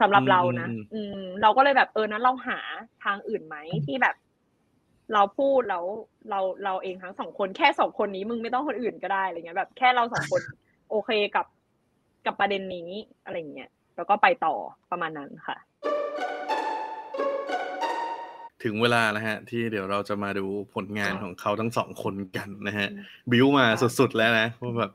[0.00, 2.58] สำหรับเรานะอืมอืม เราก็เลยแบบเออนั้นเราหา
[3.04, 4.16] ทางอื่นไหมที่แบบ
[5.14, 5.84] เราพูดแล้ว
[6.30, 10.40] เราเราเองทั้งสองคนแค่สองคนนี้มึงไม่ต้องคนอื่นก็ได้อะไรเงี้ยแบบแค่เราสองคน
[10.90, 11.46] โอเคกับ
[12.26, 12.90] กับประเด็นนี้
[13.24, 13.70] อะไรเงี้ย
[14.00, 14.54] แล้วก็ไปต่อ
[14.90, 15.56] ประมาณนั้นค่ะ
[18.64, 22.88] ถึงเวลาแล้วฮะ ที่เดี๋ยวเราจะมาดูผลงานของเขาทั้งสองคนกันนะฮะ
[23.30, 23.66] บิวมา
[23.98, 24.92] สุดๆแล้วนะว่าแบบ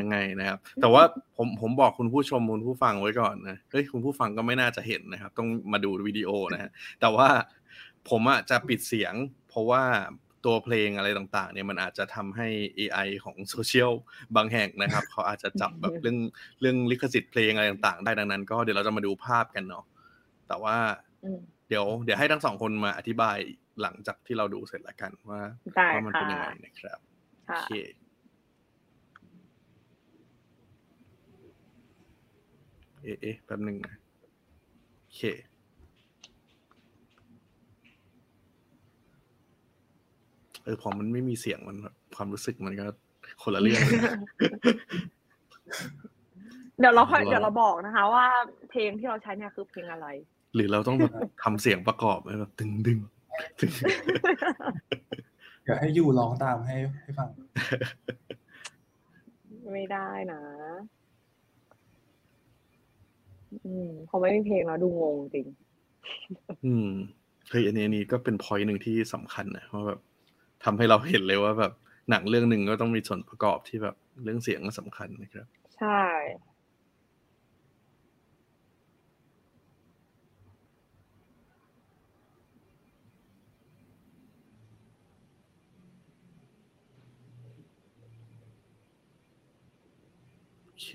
[0.00, 1.02] ยังไงนะครับ แต่ว่า
[1.36, 7.28] ผมผมบอกคุณผู้ชมคุณผู้ฟังไว้ก่อนนะเฮ้ยคุณผู้ฟังก็ไม่น่าจะเห็นนะครับ ต้องมาดูวิดีโอนะฮะแต่ว่า
[8.10, 9.14] ผมอะจะปิดเสียง
[9.48, 9.84] เพราะว่า
[10.44, 12.48] ตัวเพลงอะไรต่างๆ เนี่ยมันอาจจะทำให้
[12.78, 13.92] AI ของโซเชียล
[14.36, 16.18] บางแห่งนะครับ เขาอาจจะจับแบบเรื่อง
[16.60, 19.84] เรื่องลิขสิทธิ์เพลงอะไรต่างๆ ได้ดังนั้น ก็เดี๋ยวเราจะมาดูภาพกันเนาะ
[20.48, 20.76] แต่ว่า
[21.24, 23.38] อืมเดี๋ยว เดี๋ยวให้ทั้งสองคนมาอธิบาย
[23.82, 25.40] หลังจากที่เราดูเสร็จแล้วกันว่า
[25.76, 26.98] ได้ว่ามันค่ะเป็นยังไงนะครับ
[27.46, 27.66] โอค่ะเค
[33.02, 33.94] เอ๊ะเอ๊ะแป๊บหนึ่งนะ
[35.00, 35.22] โอเค
[40.57, 42.86] เออพอมันไม่มีเสียงมันแบบความรู้สึกมันก็
[43.42, 44.14] คนละเรื่องเลยนะ
[46.78, 48.26] เดี๋ยวเราค่อยเราเดี๋ยวเราบอกนะคะ ว่า
[48.70, 50.06] เพลงที่เราใช้เนี่ยคือเพลงอะไร
[50.54, 52.98] หรือเราต้องแบบทำเสียงประกอบไหมแบบดึงดึง
[53.60, 53.72] ดึง
[55.62, 57.28] เดี๋ยวให้ยูร้องตามให้ให้ฟัง
[59.72, 60.42] ไม่ได้นะ
[63.64, 65.46] อืมพอไม่มีเพลงแล้วดูงงจริง
[66.64, 66.88] อืม
[67.50, 70.00] เฮ้ยอันนี้อันนี้ก็เป็นพอยต์หนึ่งที่สำคัญนะเพราะแบบ
[70.64, 71.72] ทำให้เราเห็นเลยว่าแบบ
[72.10, 76.02] หนังเรื่องหนึ่งก็ต้องมีส่วนประกอบที่แบบเรื่องเสียงก็สำคัญนะครับ ใช่
[90.62, 90.88] โอเค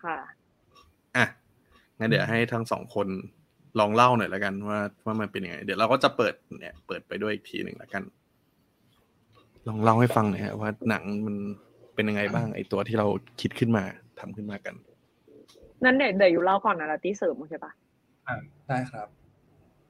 [0.00, 0.18] ค่ะ
[1.16, 1.26] อะ
[1.98, 3.08] งั้นเดี๋ยวให้ทั้งสองคน
[3.78, 8.02] ลองเล่าหน่อยแล้วกันว่าว่ามันเป็นยังไง เดี๋ยวเราก็จะเปิดเนี่ย เปิดไปด้วยอีกทีหนึ่งแล้วกัน
[9.68, 11.36] ลองเล่าให้ฟังหน่อยฮะว่าหนังมัน
[11.94, 13.06] เป็นยังไงบ้างไอตัวที่เรา
[13.40, 13.84] คิดขึ้นมา
[14.20, 14.74] ทำขึ้นมากัน
[15.84, 17.72] นั่นเดี๋ยวเดี๋ยวอยู่เล่าก่อนนะแล้วตีเสริมโอเคปะ
[18.28, 18.36] อ่า
[18.68, 19.08] ได้ครับ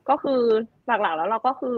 [0.09, 0.43] ก็คือ
[0.87, 1.75] หลักๆแล้วเราก็คือ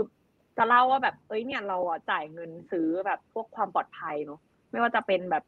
[0.56, 4.40] จะเล่าว่าแบบเอ้ยเนี่ยเราอะจ่ายเงินซื้อแบบพวกความปลอดภัยเนาะ
[4.70, 5.44] ไม่ว่าจะเป็นแบบ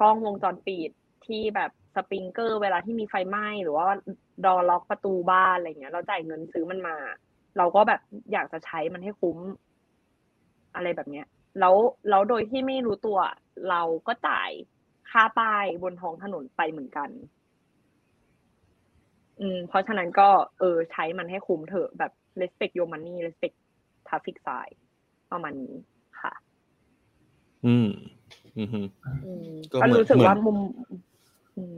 [0.00, 0.90] กล้องวงจรปิด
[1.26, 3.86] ที่แบบ สปริงเกอร์ เวลาที่มีไฟไหม้หรือว่า
[4.44, 6.96] ดอล็อกประตูบ้านอะไรเงี้ย เราจ่ายเงินซื้อมันมา
[7.58, 8.00] เราก็แบบ
[8.32, 9.38] อยากจะใช้มันให้คุ้ม
[10.74, 11.26] อะไรแบบเนี้ย
[11.60, 11.74] แล้ว
[12.08, 13.18] แล้วโดยที่ไม่รู้ตัว
[13.70, 14.50] เราก็จ่าย
[15.10, 17.10] ค่าป้ายบนท้องถนนไปเหมือนกัน
[19.40, 20.28] อืม เพราะฉะนั้นก็
[20.58, 23.56] เออ ใช้มันให้คุ้มเถอะแบบ respect your money respect
[24.08, 24.72] traffic sign
[25.32, 25.74] ประมาณนี้
[26.22, 26.32] ค่ะ
[27.66, 27.88] อืม
[28.58, 28.80] อือฮึ
[29.26, 31.00] อืมก็ก็เหมือนรู้สึกเหมือนว่ามุมอืม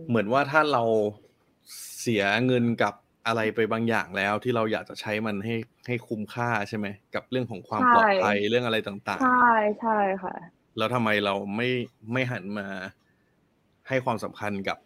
[0.08, 0.82] เหมือนว่าถ้าเรา
[2.00, 2.94] เสียเงินกับ
[3.26, 5.54] อะไรไปบางอย่างแล้วที่เราอยากจะใช้มันให้
[5.86, 11.68] ให้คุ้มค่าใช่ไหมกับเรื่องของความปลอดภัยเรื่องอะไรต่างใช่ใช่ค่ะๆแล้วทำไมเราไม่
[12.12, 12.66] ไม่หันมา
[13.88, 14.78] ให้ความสำคัญกับ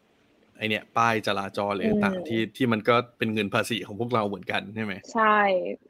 [0.56, 5.36] ไอเนี่ยป้ายจราจรอะไรต่างอืมๆที่ที่มันก็เป็นเงินภาษีของพวกเราเหมือนกันใช่ไหมใช่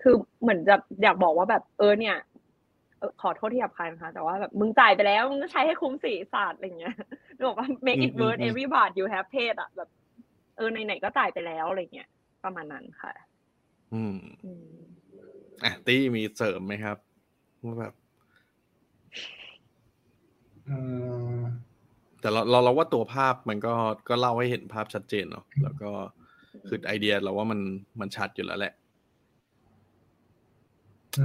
[0.03, 2.30] คือเหมือนจะอยากบอกว่าแบบเออเนี่ยเออ
[3.23, 6.95] ขอโทษที่หยาบคายนะคะแต่ว่าแบบมึงจ่ายไปแล้วมึงก็ใช้ให้คุ้มสีศาสตร์อะไรเงี้ย
[7.37, 9.89] นึกออกว่า make it อืม worth อืม every baht you have paid อะแบบ
[10.57, 12.09] เออไหนๆก็จ่ายไปแล้วอะไรเงี้ย
[12.45, 13.13] ประมาณนั้นค่ะ
[13.95, 14.67] อืมอืม
[15.65, 16.97] อะตี้มีเสริมไหมครับ
[17.65, 17.93] ว่าแบบ
[20.69, 20.79] อื
[21.37, 21.41] ม
[22.21, 23.75] แต่เราเราเราว่าตัวภาพมันก็
[24.09, 25.91] ก็เล่าให้เห็นภาพชัดเจนเนาะแล้วก็
[26.69, 27.61] คือไอเดียเราว่ามัน
[28.01, 28.80] มันชัดอยู่แล้วแหละอืม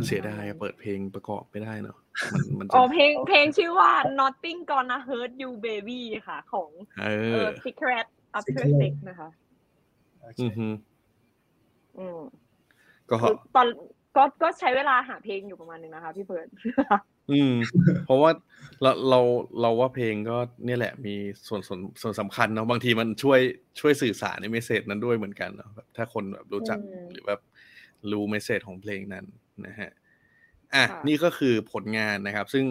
[0.07, 1.97] เสียดายอะเปิดเพลงประกอบไม่ได้เนาะ
[2.33, 6.69] มันมันจะอ๋อเพลงเพลงชื่อว่า Nothing Gonna Hurt You Baby ค่ะ ของ
[6.99, 8.05] เอเอออ Secret
[8.37, 9.29] After Secret Sex นะคะ
[10.21, 10.67] โอเคอือฮึ
[11.97, 12.19] อืม
[13.09, 13.67] ก็คือตอน
[14.15, 16.47] ก็ก็ใช้เวลาหาเพลงอยู่ประมาณนึงนะคะ พี่เพิร์ด
[17.31, 17.53] อืม
[18.05, 18.31] เพราะว่า
[18.81, 19.19] เราเรา
[19.61, 21.15] เราว่าเพลงก็เนี่ยแหละมี
[21.47, 23.39] ส่วนส่วนส่วนสำคัญเนาะบางทีมันช่วย
[23.79, 27.41] ช่วยสื่อสารในเมสเซจนั้นด้วยเหมือนกันเนาะแบบถ้าคนแบบรู้จักอืมหรือแบบ
[28.11, 29.25] รู้เมสเซจของเพลงนั้น
[29.67, 29.91] นะฮะ
[30.75, 32.65] อะค่ะนี่ก็คือผลงานนะครับ ซึ่ง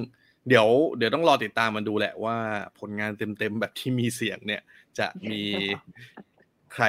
[0.49, 0.69] เดี๋ยว
[0.99, 2.37] เดี๋ยวต้องรอติดตามมันดูแหละว่า
[2.81, 4.63] ผลงานเต็มๆแบบที่มีเสียงเนี่ย
[4.99, 5.41] จะมี
[6.75, 6.85] ใคร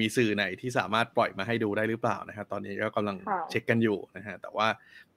[0.00, 4.68] มีสื่อไหนที่สามารถปล่อยมาให้ดูได้หรือเปล่านะครับตอนนี้ก็กำลังค่ะเช็คกันอยู่นะฮะแต่ว่า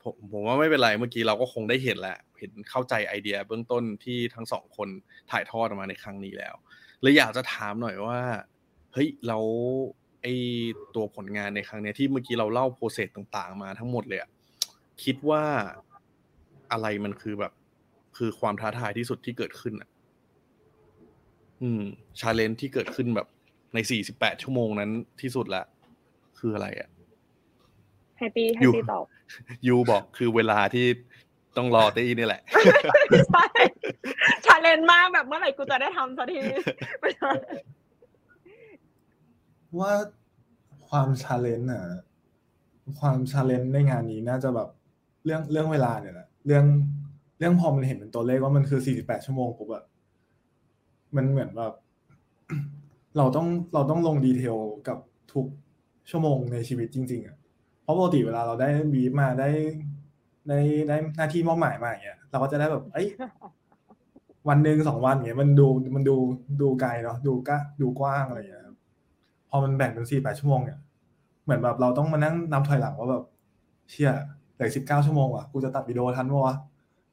[0.02, 4.90] ผมผมว่าไม่เป็นไรเมื่อกี้เราก็คงได้เห็นแหละเห็นเข้าใจไอเดียเบื้องต้นที่ทั้งสองคน
[5.32, 6.56] ถ่ายทอดออกมาในครั้งนี้แล้ว
[7.02, 8.20] เลยอยากจะถามหน่อยว่า
[8.94, 9.38] เฮ้ยเรา
[10.24, 10.28] ไอ
[10.96, 14.30] ตัวผลงานในครั้งเนี้ยที่เมื่อกี้เราเล่า process ต่างๆ มาทั้งหมดเลยอะ
[15.04, 15.44] คิดว่า
[16.72, 17.54] อะไรมันคือแบบ
[18.18, 19.90] คือความท้าทายที่สุดที่เกิดขึ้นอะ
[21.62, 21.82] อืม
[22.20, 23.28] challenge ที่เกิดขึ้นแบบ
[23.74, 23.78] ใน
[24.12, 25.64] 48ชั่วโมงนั้นที่สุดละ
[26.40, 26.90] คืออะไรอะ
[28.18, 29.06] ให้ตี้ให้ยูตี้ตอบ
[29.68, 30.86] ยูบอกคือเวลาที่
[31.58, 32.42] ต้องรอตีนี่แหละ
[33.32, 33.46] ใช่
[34.46, 36.40] challenge มากแบบเมื่อไหร่กูจะได้ทำสักที
[37.02, 37.32] ไม่ใช่
[39.80, 39.92] ว่า
[40.88, 41.84] ความ challenge อะ
[43.00, 44.70] ความ challenge ในงานนี้น่าจะแบบ
[45.26, 46.66] เรื่องเรื่องเวลาเนี่ยแหละเรื่อง
[47.40, 49.84] เรื่องพอมันเห็นเป็นตัวเลขว่ามันคือ 48 ชั่วโมงปุ๊บอะ
[51.16, 51.74] มันเหมือนแบบ
[53.18, 54.58] เราต้องเราต้องลง detail
[54.88, 54.98] กับ
[55.34, 55.46] ทุก
[56.10, 57.38] ชั่วโมงในชีวิตจริง ๆอะ
[57.84, 59.50] เพราะปกติเวลาเราได้บีบมาได้
[60.48, 63.08] ได้ได้หน้าที่มอบหมายมาอย่างเงี้ยเราก็จะได้แบบเอ้ย
[64.50, 66.16] วันหนึ่งสองวันเงี้ยมันดูมันดู
[66.62, 68.63] ดูไกลเนาะดูกะดูกว้างอะไรอย่างเงี้ย
[69.54, 70.80] อมันแบ่งเป็นสี่แปดชั่วโมงเนี่ย
[71.44, 73.24] เหมือนแบบเราต้องมานั่งนับถอยหลังว่าแบบ
[73.90, 74.12] เชี่ย
[74.54, 76.56] เหลือสิบเก้าชั่วโมงว่ะกูจะตัดวิดีโอทันปะวะ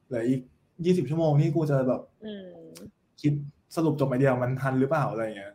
[0.07, 0.41] เหลืออีก
[0.85, 2.45] ยี่สิบชั่วโมงนี่กูจะแบบอืม
[3.21, 3.33] คิด
[3.75, 5.53] สรุปจบไอเดียมันทันหรือเปล่าอะไรอย่างเงี้ย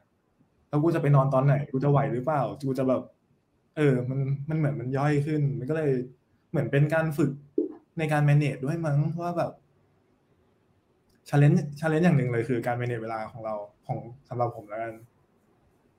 [0.68, 3.03] แล้วกูจะไปนอนตอนไหนกูจะไหวหรือเปล่ากูจะแบบ
[3.77, 4.18] เออ มัน
[4.49, 5.90] มันเหมือนมันย่อยขึ้น มันก็เลย
[6.51, 7.31] เหมือนเป็นการฝึก
[7.99, 9.53] ในการ manage ด้วยมั้งว่าแบบ
[11.29, 13.55] challenge challenge อย่างหนึ่งเลยคือการ manage เวลาของเรา
[13.87, 14.94] ของสำหรับผมแล้วกัน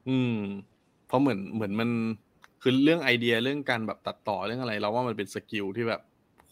[0.10, 0.38] อืม
[1.08, 1.89] เพราะเหมือนเหมือนมัน
[2.62, 6.02] คือเรื่องไอเดียเรื่องการแบบตัดต่อเรื่องอะไร เราว่ามันเป็น skill ที่แบบ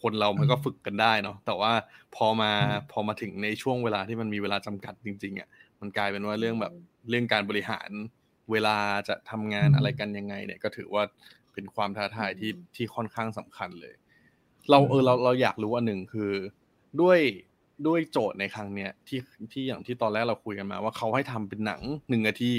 [0.02, 1.72] คนเรามันก็ฝึกกันได้เนาะแต่ว่า
[2.16, 5.48] พอมาอืมพอมาถึงในช่วงเวลาที่มันมีเวลาจำกัดจริงๆอะ
[5.80, 6.72] มันกลายเป็นว่าเรื่องแบบ
[7.08, 7.90] เรื่องการบริหาร
[8.50, 8.76] เวลา
[9.08, 11.02] จะทำงานอะไรกันยังไง เนี่ย ก็ถือว่า
[11.52, 13.94] เป็นความท้าทายที่ที่ค่อนข้างสำคัญเลย
[14.70, 16.32] เราเออเราเราอยากรู้อันหนึ่งคือ
[17.00, 17.18] ด้วย
[17.86, 19.20] ด้วยโจทย์ในครั้งเนี้ยที่
[19.52, 22.52] ที่อย่างที่ตอนแรกเราคุยกันมา ว่าเขาให้ทำเป็นหนังหนึ่งนาที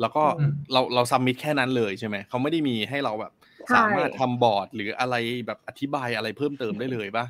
[0.00, 3.32] แล้วก็อืมเราเราซัมมิตแค่นั้นเลยใช่ไหมเขาไม่ได้มีให้เราแบบ
[3.68, 5.16] ใช่สามารถทำบอร์ดหรืออะไร
[5.46, 7.26] แบบอธิบายอะไรเพิ่มเติมได้เลยปะ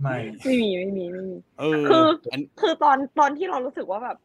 [0.00, 4.16] ไม่ไม่มีไม่มีไม่มีเออคืออันคือตอนตอนที่เรารู้สึกว่าแบบ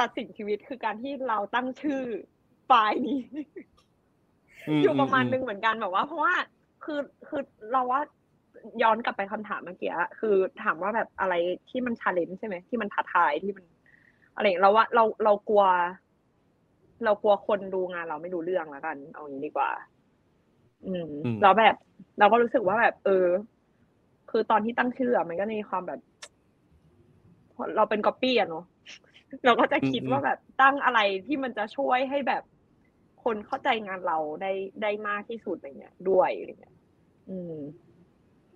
[0.00, 2.02] ตัดสินชีวิตคือการที่เราตั้งชื่อ
[2.66, 3.20] ไฟล์นี้
[4.78, 6.34] มอยู่ประมาณอืนึงเหมือนกันแบบว่า เพราะว่า
[6.84, 7.42] คือคือ
[7.72, 8.00] เราว่า
[8.82, 11.34] ย้อนกลับไปคำถามเมื่อกี้อะคือถามว่าแบบอะไร
[11.70, 13.64] ที่มัน challenge ใช่ไหมที่มันท้าทายที่มัน
[14.34, 15.64] อะไรอย่างเราว่าเราเรากลัว
[17.04, 19.70] เรากลัวคนดูงานเราไม่ดูเรื่องแล้วกัน เอาอย่างนี้ดีกว่า
[20.86, 21.76] อืมอืมแล้วแบบ
[22.18, 23.26] เราก็รู้สึกว่าแบบ เออ
[24.30, 26.00] คือตอนที่ตั้งชื่ออะมันก็มีความแบบ
[27.76, 28.64] เราเป็นก๊อปปี้อะเนาะ
[29.44, 32.42] เราก็จะคิดว่าแบบตั้งอะไรที่มันจะช่วยให้แบบ
[33.24, 36.76] คนเข้าใจงานเราได้ได้มากที่สุดอะไรเงี้ย ด้วยอะไรเงี้ย
[37.30, 37.56] อืม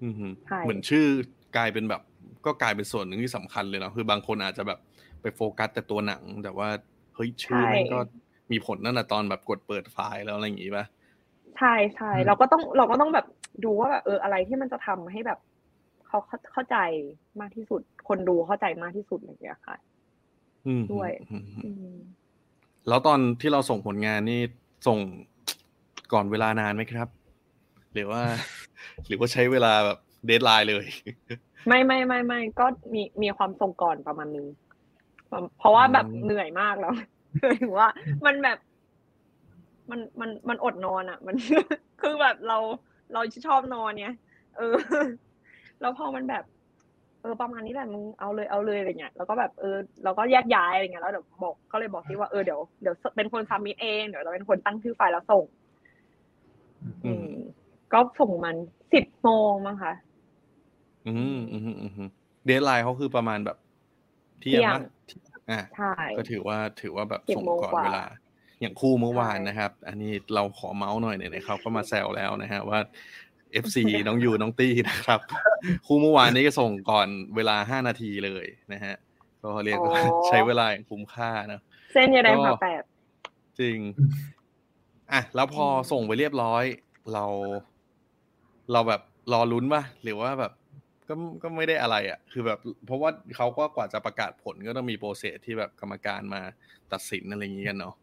[0.02, 1.06] อืมฮึใช่เหมือนชื่อ
[1.56, 2.02] กลายเป็นแบบ
[2.46, 4.78] ก็กลายเป็นส่วนหนึ่งที่สำคัญเลยเนาะคือบางคนอาจจะแบบ
[5.26, 6.68] ไปโฟกัสแต่ตัวหนัง แต่ว่า
[7.14, 7.98] เฮ้ยชื่อมันก็
[8.52, 10.84] มีผลนั่นแหละตอนแบบกดเปิดไฟล์แล้วอะไรอย่างงี้ป่ะ
[11.58, 13.26] ใช่ใช่อืมเราก็ต้องเราก็ต้องแบบ
[13.64, 15.38] ดูว่าแบบเอออะไรที่มันจะทำให้แบบ
[16.06, 16.76] เขาเข้าเข้าใจ
[17.40, 19.76] มากที่สุด คนดูเข้าใจมากที่สุดอะไรอย่างเงี้ยค่ะ
[20.66, 21.96] อืมด้วยอืมฮึอืม
[22.88, 24.40] แล้วตอนที่เราส่งผลงานนี่
[24.86, 24.98] ส่ง
[26.12, 27.08] ก่อนเวลานานไหมครับ
[27.94, 28.22] หรือว่า
[29.06, 30.86] หรือว่าใช้เวลาแบบเดทไลน์เลย
[31.68, 34.46] ไม่ไม่ไม่ไม่ก็มีมีความทรงก่อนประมาณนึง
[35.58, 36.92] เพราะว่าแบบอืมเหนื่อยมากแล้ว
[37.62, 37.88] ถึงว่า
[38.26, 38.58] มันแบบ
[39.90, 41.36] มันมันมันอดนอนอะ มัน
[42.00, 42.58] คือแบบเรา
[43.12, 44.16] เราชอบนอนเนี่ย
[44.56, 44.74] เออ
[45.80, 46.44] แล้วพอมันแบบ
[47.22, 55.44] เออ ประมาณนี้แหละมึงเอาเลยเอาเลยอะไรเงี้ยแล้วก็แบบเออเราก็แยกย้ายอะไรเงี้ยแล้วเดี๋ยวบอกก็เลยบอกที่ว่าเออเดี๋ยวเดี๋ยวเป็นคนซัมมิตเองเดี๋ยวเราเป็นคนตั้งชื่อไฟล์แล้วส่ง
[56.82, 57.26] อือืมม
[57.92, 58.56] ก็ส่งมัน
[58.92, 59.92] สิบโมงมั้งคะ
[61.04, 62.08] อืมอืมอืมอืม
[62.46, 63.56] เดทไลน์เขาคือประมาณแบบ
[64.40, 64.60] เที่ยง
[65.06, 68.04] เที่ยงปะอะใช่ก็ถือว่าถือว่าแบบ10ส่งโมงก่อนกว่าเวลา
[68.60, 72.78] อย่างคู่เมื่อวานใช่นะครับ อันนี้เราขอเมาส์หน่อยเนี่ยเขาก็มาแซวแล้วนะฮะว่า
[73.64, 75.20] FC น้องยูน้องตี้นะครับ
[75.86, 78.94] คู่เมื่อวานนี้ก็ส่งก่อนเวลาห้านาทีเลยนะฮะ
[79.42, 81.60] ก็เรียกว่าใช้เวลาอย่างคุ้มค่านะ
[81.92, 82.82] เส้นยาแดงก็ผ่าแปด
[83.60, 83.78] จริง
[85.12, 86.64] อะแล้วพออมส่งไปเรียบร้อย
[87.12, 87.24] เรา
[88.72, 89.00] เราแบบ
[89.32, 90.52] รอลุ้นป่ะหรือว่าแบบ
[91.08, 96.40] ก็ก็ไม่ได้อะไรอะ คือแบบเพราะว่าเขาก็กว่าจะประกาศผลก็ต้องมีโปรเซสที่แบบกรรมการมา
[96.92, 97.94] ตัดสินอะไรอย่างงี้กันเนาะ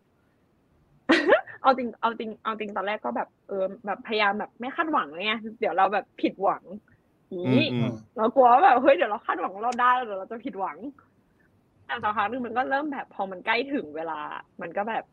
[1.62, 6.64] เอาจริงเอาจริงเอาจริงตอนแรกก็แบบเออแบบพยายามแบบไม่คาดหวังไงเดี๋ยวเราแบบผิดหวัง
[7.36, 10.78] นี้อืมเรากลัวว่าแบบเฮ้ยเดี๋ยวเราคาดหวังว่าเราได้แล้วเดี๋ยวเราจะผิดหวัง
[11.86, 14.20] แต่สักพักหนึงมันก็เริ่มแบบพอมันใกล้ถึงเวลา
[14.62, 15.04] มันก็แบบ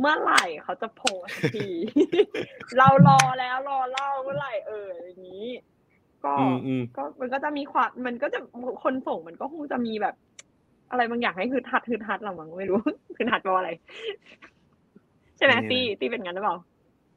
[0.00, 1.68] เมื่อไหร่เขาจะโพสต์สักที
[2.78, 5.46] เรารอแล้วรอเล่าเมื่อไหร่เอออย่างนี้
[6.24, 8.38] ก็อืมอืมก็มันก็จะมีความมันก็จะ
[8.84, 10.14] คนส่งมันก็คงจะมีแบบ
[10.90, 12.78] อะไรบางอย่างให้คือทัดคือทัดเรามั้งไม่รู้
[13.16, 13.70] คือทัดแปลว่าอะไร
[15.36, 16.56] ใช่ไหมนี่ตีนะตีเป็นงั้นหรือเปล่า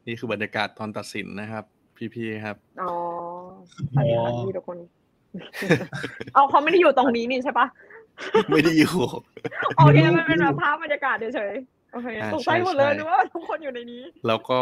[0.08, 1.64] นี่คือบรรยากาศตอนตัดสินนะครับ
[2.14, 2.92] พี่ๆครับอ๋อ
[3.94, 4.78] สวัสดีค่ะพี่ทุกคน
[6.34, 7.68] เอาเขาไม่ได้อยู่ตรงนี้นี่ใช่ปะ
[8.50, 8.96] ไม่ได้อยู่
[9.78, 14.62] โอเคมันเป็นแบบภาพบรรยากาศเฉยๆโอเคอ่าตกใจใช่หมดเลยใช่นึกว่าทุกคนอยู่ในนี้ แล้วก็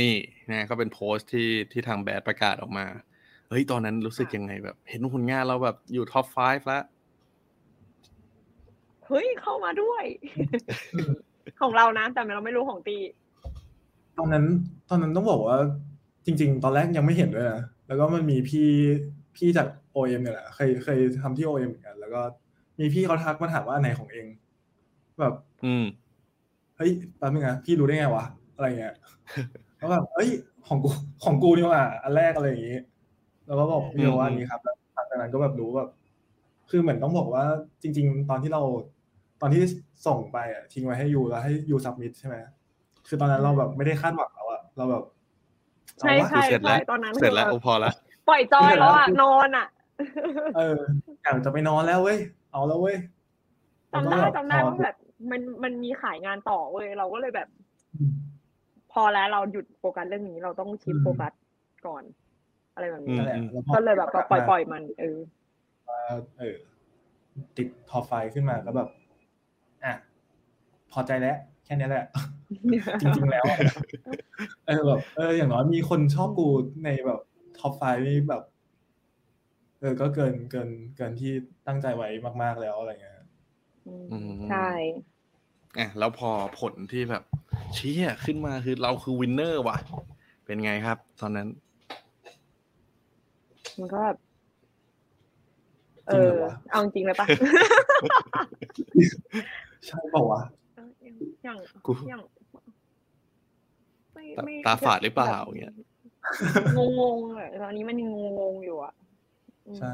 [0.00, 0.14] นี่
[0.50, 2.86] นะก็เป็นโพสต์ที่ที่ทางแบดประกาศออกมา
[3.52, 6.82] เฮ้ยตอนนั้นรู้สึกยังไงแบบ เห็นผลงานเราแบบอยู่ท็อป5แล้ว
[9.06, 10.04] เฮ้ยเข้ามาด้วย
[11.60, 12.96] ของเรานะแต่เราไม่รู้ของตี
[14.18, 14.44] ตอนนั้น
[14.88, 15.58] ตอนนั้นต้องบอกว่า
[16.26, 18.68] จริง ๆ ตอนแรกยังไม่เห็นด้วยนะแล้วก็มันมีพี่
[19.36, 22.20] พี่จาก OM เนี่ยแหละเคยเคยทำที่ OM เหมือนกันแล้วก็
[22.78, 24.26] มีพี่เขาทักมาถามว่าอันไหนของเอง
[25.20, 25.34] แบบ
[25.64, 25.84] อืม
[26.76, 28.24] เฮ้ยแป๊บนึงนะพี่รู้ได้ไงวะ
[28.56, 28.94] อะไรเงี้ย
[29.76, 30.30] แล้วแบบเอ้ย
[30.66, 30.88] ของกู
[31.24, 32.78] ของกูนี่หว่าอันแรกอะไรอย่างงี้
[33.56, 35.88] แล้วก็บอกพี่เขาว่าอันนี้ครับแล้วหลังจากนั้นก็แบบรู้แบบ
[36.70, 37.44] คือเหมือนต้องบอกว่า
[37.82, 38.62] จริง ๆ ตอนที่เรา
[39.40, 39.60] ตอนที่
[40.06, 42.36] ส่งไปอะทิ้งไว้ให้ยูแล้วให้ยูซับมิดใช่ไหม
[43.08, 45.04] คือตอนนั้นเราแบบไม่ได้คาดหวังแล้วอะเราแบบ
[46.00, 47.92] ใช่เอาวะใช่เสร็จแล้วใช่ตอนนั้นเสร็จแล้วคือโอ้พอละ
[48.28, 49.66] ปล่อย joy แล้วอะนอนอะ
[50.56, 50.78] เออ
[51.22, 52.18] อยากจะไปนอนแล้วเว้ย
[52.52, 52.96] เอาแล้วเว้ย
[53.92, 54.96] จำได้แล้วก็จำได้พอว่าแบบ
[55.30, 57.48] มันมันมีขายงานต่อเว้ยเราก็เลยแบบ
[57.94, 58.12] อืม
[58.92, 61.32] พอแล้วเราหยุดโฟกัสเรื่องนี้เราต้อง shift อืมโฟกัส
[61.86, 62.02] ก่อน
[62.74, 65.18] อะไรแบบอืนี้มนั่นแหละแล้วพอก็เลยแบบปล่อยปล่อยๆมันเออ
[66.38, 66.56] เออ
[67.56, 68.88] ติด top five ขึ้นมาก็แบบ
[69.84, 69.92] อะ
[70.92, 72.04] พอใจแล้ว แค่นี้แหละ
[73.00, 73.58] จริง ๆ แล้วอะ
[74.66, 76.48] เออแบบเอออย่างน้อยมีคนชอบกู
[76.84, 77.20] ในแบบ
[77.58, 78.42] top five นี่แบบ
[79.80, 81.32] เออ ก็เกินเกินเกินที่
[81.66, 82.08] ตั้งใจไว้
[82.42, 83.18] มาก ๆแล้วอะไรเงี้ย
[83.86, 84.06] อืม
[84.50, 84.70] ใช่
[85.78, 87.22] อะแล้วพอผลที่แบบ
[87.74, 89.78] เชี่ยขึ้นมาคือเราคือ winner ว่ะ
[90.44, 91.48] เป็นไงครับ ตอนนั้น
[93.80, 94.16] มันก็แบบ
[96.08, 97.26] เอจริงเหรออวะเอาจริงเลยปะ
[99.86, 100.40] ใช่เปล่าวะ
[101.44, 102.22] อย่างกูอย่าง
[104.12, 105.74] ไม่ตาไม่ตาฝาดหรือเปล่าเงี้ย
[106.78, 108.10] งงงๆเลยตอนนี้มันยัง
[108.40, 108.92] งงๆอยู่อะ
[109.66, 109.92] อืมใช่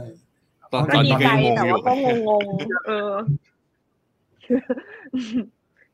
[0.73, 3.13] ตอนก็ตอนดีนี้ก็ใจยังงงแต่อยู่ว่าก็งงงๆเออ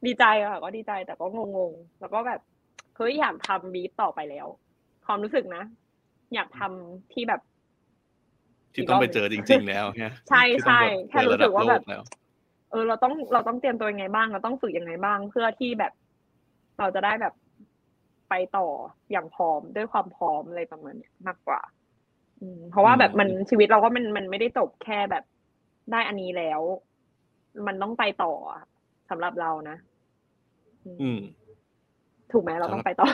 [0.07, 2.41] ดีใจอะก็ดีใจแต่ก็งงงๆแล้วก็แบบ
[2.97, 4.47] เฮ้ยอยากทำบีทต่อไปแล้ว
[5.07, 5.63] ความรู้สึกนะ
[6.35, 7.41] อยากทำที่แบบ
[8.75, 12.03] ที่ต้องไปเจอจริง ๆ แล้วเนี่ยใช่ที่ต้องใช่บบแค่รู้สึกว่าแบบเปิดระดัโลแล้ว
[12.71, 15.93] เออ เราต้องเราต้องเตรียมตัวยังไงบ้าง เราต้องฝึกยังไงบ้าง เพื่อที่แบบ
[16.79, 17.35] เราจะได้แบบ
[18.31, 18.67] ไปต่อ
[19.11, 21.61] อย่างพร้อมด้วยความพร้อมอะไรประมาณเนี้ยมากกว่า
[22.41, 25.25] อืม เพราะว่าแบบมันชีวิตเราก็มันมันไม่ได้จบแค่แบบ
[25.93, 26.61] ได้อันนี้แล้ว
[27.67, 28.63] มันต้องไปต่ออะ
[29.11, 29.77] สำหรับเรานะ
[30.85, 31.21] อืมอืม
[32.35, 33.07] ถูกไหมเราต้องไปต่อ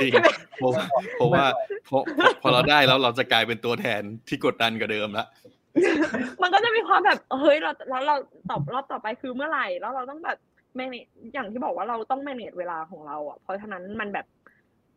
[0.00, 0.12] จริง
[0.58, 0.84] เพราะว่า
[1.16, 1.44] เพราะว่า
[1.86, 5.26] เพราะเพราะพอเราได้แล้วเราจะกลายเป็นตัวแทนที่กดดันกว่าเดิมละ
[6.42, 8.16] มันก็จะมีความแบบเฮ้ยเราแล้วเรา
[8.50, 10.38] ตอบรอบต่อไปคือเมื่อไหร่แล้วเราต้องแบบ
[10.76, 10.94] แมเน
[11.34, 14.26] อย่างที่บอกว่าเราต้องแมเนจเวลาของเราอะเพราะฉะนั้นมันแบบ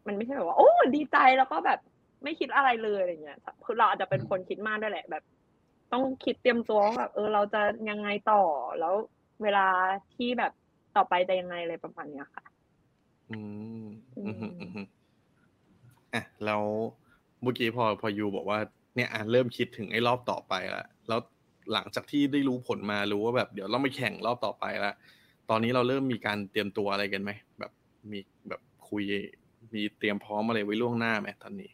[0.07, 1.79] มันไม่ใช่แบบว่า โอ้ดีใจแล้วก็แบบ
[2.23, 5.23] ไม่คิดอะไรเลยอะไรเงี้ยคือเราอาจจะเป็นคนคิดมากด้วยแหละ แบบ
[5.93, 8.41] ต้องคิดเตรียมตัวว่าแบบเออ เราจะยังไงต่อ
[8.79, 8.93] แล้ว
[9.43, 9.67] เวลา
[10.15, 10.51] ที่แบบ
[10.95, 12.43] ต่อไปจะยังไงอะไรประมาณเนี้ยค่ะ
[13.31, 13.37] อื
[13.83, 14.87] มอือืมมอืมอืม
[16.13, 16.63] อะแล้ว
[17.41, 18.59] เมื่อกี้พอพอยูบอกว่า
[18.95, 21.19] เนี่ยอะเริ่มคิดถึงไอ้รอบต่อไปแล้วแล้ว
[21.73, 24.95] หลังจากที่ได้รู้ผลมารู้ว่าแบบเดี๋ยวเราไปแข่งรอบต่อไปแล้ว
[25.49, 27.71] ตอนนี้เราเริ่มมีการเตรียมตัวอะไรกันไหมแบบ
[28.11, 28.19] มี
[28.49, 29.03] แบบคุย
[29.73, 31.71] มีเตรียมพร้อมอะไรไว้ล่วงหน้าไหมตอนนี้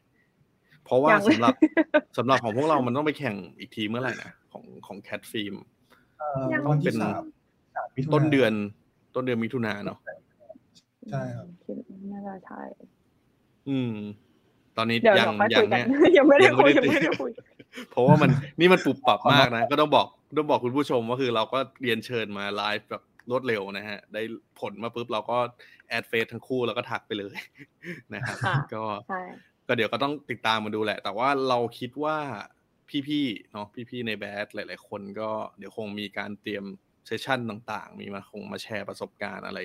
[0.85, 1.55] เพราะว่ายังสำหรับ
[2.17, 5.55] สำหรับของพวกเรามันต้องไปแข่งอีกทีเมื่อไหร่นะของของแคทฟิล์ม
[6.19, 7.23] เอ่อยังตอนเป็ที่นสาม
[7.75, 8.53] สามมิถุาต้นเดือน
[9.15, 9.97] ต้นเดือนมิถุนาเนาะ
[11.11, 11.75] ใช่ครับคิด
[12.11, 12.61] น่าจะใช่
[13.69, 13.93] อืม
[14.77, 17.31] ตอนนี้เดี๋ยวยัเดี๋งยวค่อยยัคุงยกันเนี่ยยังไม่ได้คุยยัยังงไม่ไม่ได้ได้คุย
[17.91, 18.29] เพราะว่ามัน
[18.59, 24.21] นี่มันปรับปรับมากนะ ก็ต้องบอกต้องบอกคุณผู้ชมว่าคือเราก็เรียนเชิญมาไลฟ์แบบรวดเร็วนะฮะ ได้
[24.59, 25.37] ผลมาปุ๊บเราก็
[25.89, 27.37] แอดเฟซทั้งคู่แล้วก็ทักไปเลย
[28.13, 29.21] นะครับค่ะก็ใช่
[29.67, 32.17] ก็เดี๋ยวก็ต้องติดตามมาดูแหละ แต่ว่าเราคิดว่า
[33.07, 36.65] พี่ๆเนาะพี่ๆในแบดหลาย ๆ คนก็เดี๋ยวคงมีการเตรียม
[37.07, 39.59] session ต่าง ๆ มีมาคงมาแชร์ประสบการณ์อะไร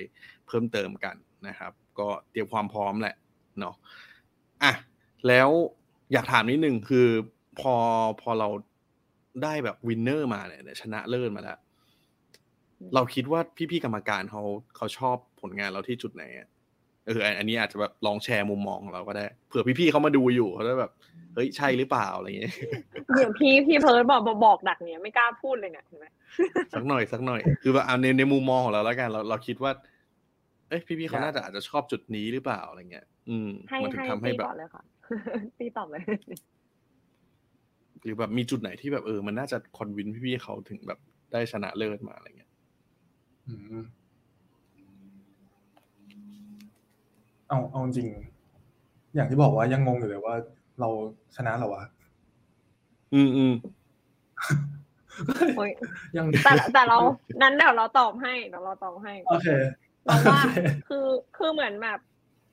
[0.47, 1.15] เพิ่มเติมกัน
[1.47, 3.15] นะครับ ก็เตรียมความพร้อมแหละ
[3.59, 3.75] เนาะ
[4.63, 4.73] อะ
[5.27, 5.49] แล้ว
[6.13, 7.07] อยากถามนิดนึงคือ
[7.59, 7.75] พอ
[8.21, 8.49] พอเรา
[9.43, 11.59] ได้แบบ winner มาเนี่ยชนะเลิศมาแล้ว
[12.95, 14.43] เราคิดว่าพี่ๆกรรมการเขา
[14.75, 16.47] เขาชอบผลงานเราที่จุดไหนอะ
[17.07, 20.91] เอออันอันนี้อาจจะแบบลองแชร์มุมมองของเราก็ได้เผื่อพี่ๆเขามาดูอยู่เขาจะแบบ
[21.35, 22.53] เฮ้ยใช่หรือเปล่าอะไรอย่างเงี้ย
[23.15, 26.05] เดี๋ยวพี่พี่เพิร์ดบอกบอกดักเนี่ยไม่กล้าพูดเลยเนี่ยเห็นไหม
[26.73, 29.71] สักหน่อยสักหน่อย คือแบบเอาในในมุมมองของเราแล้วกันเราเราคิดว่า
[30.69, 34.83] เอ้ยพี่ๆเขาน่าจะอาจจะชอบจุดนี้หรือเปล่าอะไรเงี้ย อืมให้มันถึงให้ทำให้ตีแบบก่อนเลยค่ะ
[35.59, 36.03] ตีตอบเลย
[38.01, 40.99] หรือแบบมีจุดไหนที่แบบเออมันน่าจะคอนวินพี่ๆเขาถึงแบบ
[41.31, 42.51] ได้ชนะเลิศมาอะไรเงี้ย
[43.47, 43.83] อืม
[47.49, 48.07] เอาเอาจริง
[49.15, 50.35] อย่างที่บอกว่ายังงงอยู่เลยว่า
[50.79, 50.89] เรา
[51.35, 51.83] ชนะเหรอวะ
[53.13, 53.53] อืมอืม
[55.57, 55.71] โอ้ย
[56.17, 56.97] ยังแต่แต่เรา
[57.41, 59.47] นั้นเดี๋ยวเราตอบให้เดี๋ยวเราตอบให้ โอเค
[60.05, 61.05] เราว่าโอเคคือ
[61.37, 61.99] คือเหมือนแบบ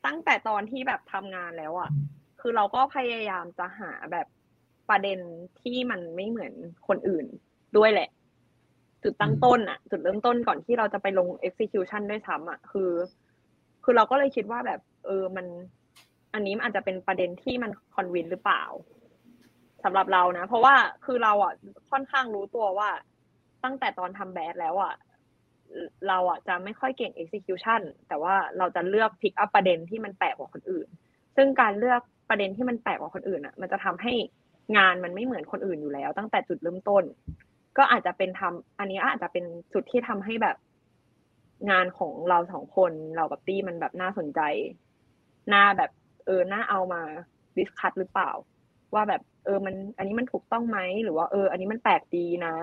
[0.07, 1.91] ตั้งแต่ตอนที่แบบทำงานแล้วอะ
[2.41, 4.27] คือเราก็พยายามจะหาแบบ
[4.89, 5.19] ประเด็น
[5.63, 6.53] ที่มันไม่เหมือน
[6.89, 7.27] คนอื่น
[7.77, 8.09] ด้วยแหละ
[9.03, 12.91] จุดตั้งต้นอะ จุดเริ่มต้นก่อนที่เราจะไปลง execution ด้วยซ้ำอะ คือ
[13.85, 15.47] คือเราก็เลยคิดว่าแบบ เออมัน
[16.35, 18.65] อันนี้มันอาจจะเป็นประเด็นที่มันคอนวินหรือเปล่า
[19.85, 20.75] สำหรับเรานะ เพราะว่า
[21.05, 21.53] คือเราอะ
[21.91, 22.91] ค่อนข้างรู้ตัวว่า
[23.65, 24.95] ตั้งแต่ตอนทำแบดแล้วอะ
[26.09, 30.89] เราอะจะไม่ค่อยเก่ง execution แต่ว่าเราจะเลือก pick up ประเด็นที่มันแปลกกว่าคนอื่น
[31.37, 32.01] ซึ่งการเลือก
[32.31, 34.13] ประเด็นที่มันแปลกกว่าคนอื่นอะ มันจะทำให้
[34.77, 37.05] งานมันไม่เหมือนคนอื่นอยู่แล้ว ตั้งแต่จุดเริ่มต้น
[37.79, 39.45] ก็อาจจะเป็นทำอันนี้อาจจะเป็น
[39.75, 40.57] จุดที่ทำให้แบบ
[41.71, 44.41] งานของเราสองคนเรากับตี้มันแบบน่าสนใจ
[45.53, 45.91] น่าแบบ
[46.27, 47.03] เออน่าเอามา
[47.57, 48.31] ดิสคัตหรือเปล่า
[48.95, 52.55] ว่าแบบ เออมันอันนี้มันถูกต้องไหมหรือว่าเออ อันนี้มันแปลกดีนะ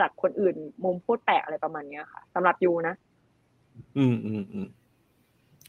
[0.00, 2.94] จากคนอื่นมุมพูดแปลกอะไรประมาณเนี้ยค่ะสำหรับยูนะ
[3.96, 4.66] อืมอืมอืม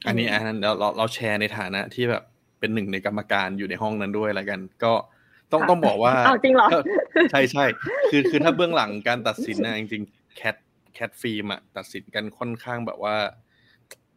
[0.08, 2.24] อันนี้อันนั้นเราเราเราแชร์ในฐานะที่แบบ
[2.60, 4.94] เป็นหนึ่งในกรรมการอยู่ในห้องนั้นด้วยแล้วกัน ก็
[5.52, 6.80] ต้องค่ะต้องบอกว่าอ้าวจริงเหรอก็
[7.32, 7.66] ใช่ใช่
[8.10, 10.56] คือคือถ้าเบื้องหลังการตัดสินนะจริงๆแคท
[10.94, 13.16] แคทฟิล์มอะตัดสินกันค่อนข้างแบบว่า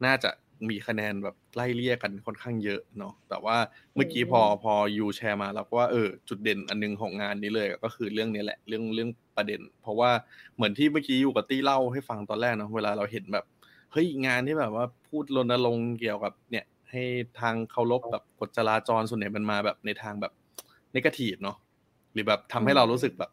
[0.04, 0.30] น่าจะ
[0.70, 3.56] มีคะแนนแบบไล่เลี่ยกันค่อนข้างเยอะเนาะแต่ว่า
[3.94, 10.10] เมื่อกี้พอพอยูแชร์มาแล้วก็ว่าเออจุดเด่นอันนึงของงานนี้เลยก็คือเรื่องนี้แหละเรื่องเรื่องประเด็น เพราะว่า
[10.56, 13.44] เหมือนที่เมื่อกี้ยูกับตี้เล่าให้ฟังตอนแรกเนาะเวลาเราเห็นแบบ
[13.92, 17.02] เฮ้ยงานที่แบบว่าพูดรณรงค์เกี่ยวกับเนี่ยให้
[17.40, 20.32] ทางเคารพแบบกฎจราจรส่วนใหญ่มันมาแบบในทางแบบ
[20.94, 21.56] นกาทีฟเนาะ
[22.12, 23.30] หรือแบบทำให้เรารู้สึกแบบ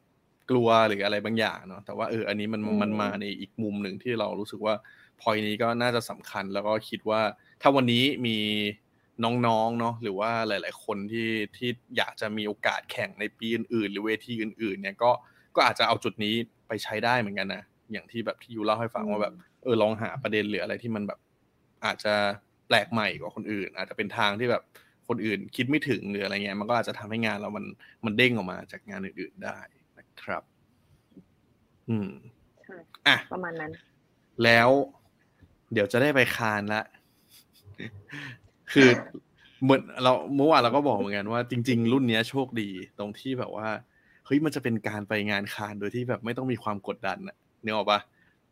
[0.50, 4.76] กลัวหรืออะไรบางอย่างเนาะแต่ว่าเอออันนี้มันอืมมันมาในอีกมุมหนึ่งที่เรารู้สึกว่า
[5.22, 7.22] พอยนี้ก็น่าจะสำคัญแล้วก็คิดว่า
[7.62, 8.38] ถ้าวันนี้มี
[9.24, 15.12] น้องๆเนาะหรือว่าหลาย ๆ คนที่ที่อยากจะมีโอกาสแข่งในปีอื่นๆ หรือเวทีอื่น ๆ เนี่ยก็
[15.56, 16.36] ก็อาจจะเอาจุดนี้
[16.68, 21.20] ไปใช้ได้เหมือนกันนะอย่างที่แบบที่ยูเล่าให้ฟังว่าแบบเออลองหาประเด็นหรืออะไรที่มันแบบ
[21.86, 22.14] อาจจะ
[22.68, 24.64] แปลกใหม่กว่าคนอื่น อาจจะเป็นทางที่แบบ
[25.08, 27.66] คนอื่นคิดไม่ถึงหรืออะไรเงี้ยมันก็อาจจะทำให้งานเรามัน
[28.06, 29.60] มันเด้งออกมาจากงานอื่น ๆได้
[29.98, 30.44] นะครับ
[31.90, 32.10] อืม
[32.64, 33.72] ใช่อะประมาณนั้น
[34.44, 34.70] แล้ว
[35.74, 36.84] เดี๋ยวจะได้ไปคานละ
[38.74, 38.90] คือ
[39.64, 42.70] เหมือนเราเมื่อวานเราก็บอกเหมือนกันว่าจริง ๆ รุ่นเนี้ยโชคดี
[43.00, 43.68] ตรงที่แบบว่า
[44.26, 48.00] เฮ้ยมันจะเป็นการไปงานคานโดยที่แบบไม่ต้องมีความกดดันอะเนื้อออกปะ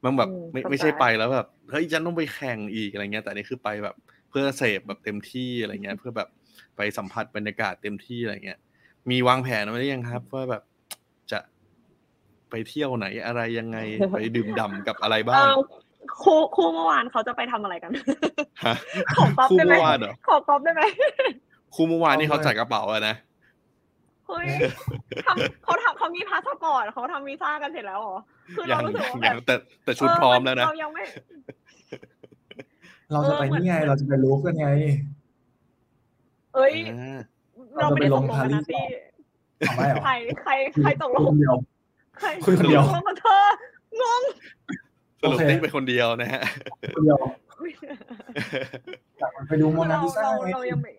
[0.03, 3.95] มันแบบอืมไม่เข้าใจไม่ใช่ไปแล้วแบบเฮ้ยฉันต้องไปแข่งอีกอะไรเงี้ย แต่นี่คือไปแบบ
[4.29, 6.29] เพื่อเสพแบบเต็มที่อะไรเงี้ย เพื่อแบบ
[6.77, 8.59] ไปสัมผัสบรรยากาศเต็มที่อะไรเงี้ย
[9.09, 10.63] มีวางแผนไว้หรือยังครับ ว่าแบบ
[11.31, 11.39] จะ
[12.49, 13.77] ไปเที่ยวไหนอะไรยังไง
[14.11, 15.88] ไปดื่มด่ำกับอะไรเอบ้างอ
[16.23, 17.91] ครูครูเมื่อวานเขาจะไปทำอะไรกัน
[18.65, 18.73] ฮะ
[19.17, 20.81] ขอก๊อปคู่ได้ไหมเมื่อวานเหรอขอก๊อปได้ไหม
[21.75, 23.15] คู่เมื่อวานนี่เขาจ่ายกระเป๋าอะนะ
[24.27, 24.47] เฮ้ย
[25.25, 28.17] ทำเขาทำเขามีพาสปอร์ตเขาทำวีซ่ากันเสร็จแล้วเหรอ
[28.55, 31.03] คือยัเรางรู้สึกยังว่าแบยังบแต่แต่ชุดพร้อมแล้วนะเรายังไม่
[33.11, 34.67] เราจะไปนี่ไงเออเหมือนเราจะไปรู้กันไง
[36.55, 37.19] เอ้ยอ่า
[37.75, 38.85] เราไม่ได้ตกลงกันเราจะไปลงนะปารีสพี่
[39.61, 40.11] เอาไม่เหรอใคร
[40.43, 41.55] ใครใครตกลคุงณเดียว
[42.19, 43.43] ใครคุยคนเดียวตกลงกับเธอ
[44.01, 44.21] งง
[45.21, 46.41] สรุปโอเคนี่เป็นคนเดียวนะฮะ
[46.95, 47.17] คนเดียว
[49.19, 50.91] อยากไปดูโมคือนาเราลิซาเราไงเรายังไม่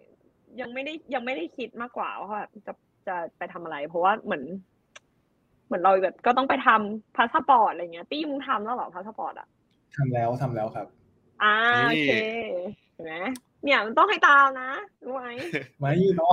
[0.61, 2.73] ยังไม่ได้ยังไม่ได้คิดมากกว่าว่าแบบจะ
[3.07, 4.43] จะไปทำอะไร เพราะว่าเหมือน
[5.67, 9.49] เหมือนเราแบบก็ต้องไปทำพาสปอร์ตอะไรเงี้ยตี้มึงทำแล้วเหรอพาสปอร์ตอะ
[9.97, 10.87] ทำแล้วทำแล้วครับ
[11.43, 12.13] อ่านี่โอเค
[12.95, 13.15] เห็นไหม
[13.65, 14.71] เนี่ยมันต้องให้ตามนะ
[15.05, 15.27] รู้ไหม
[15.79, 16.33] ไม่เนาะ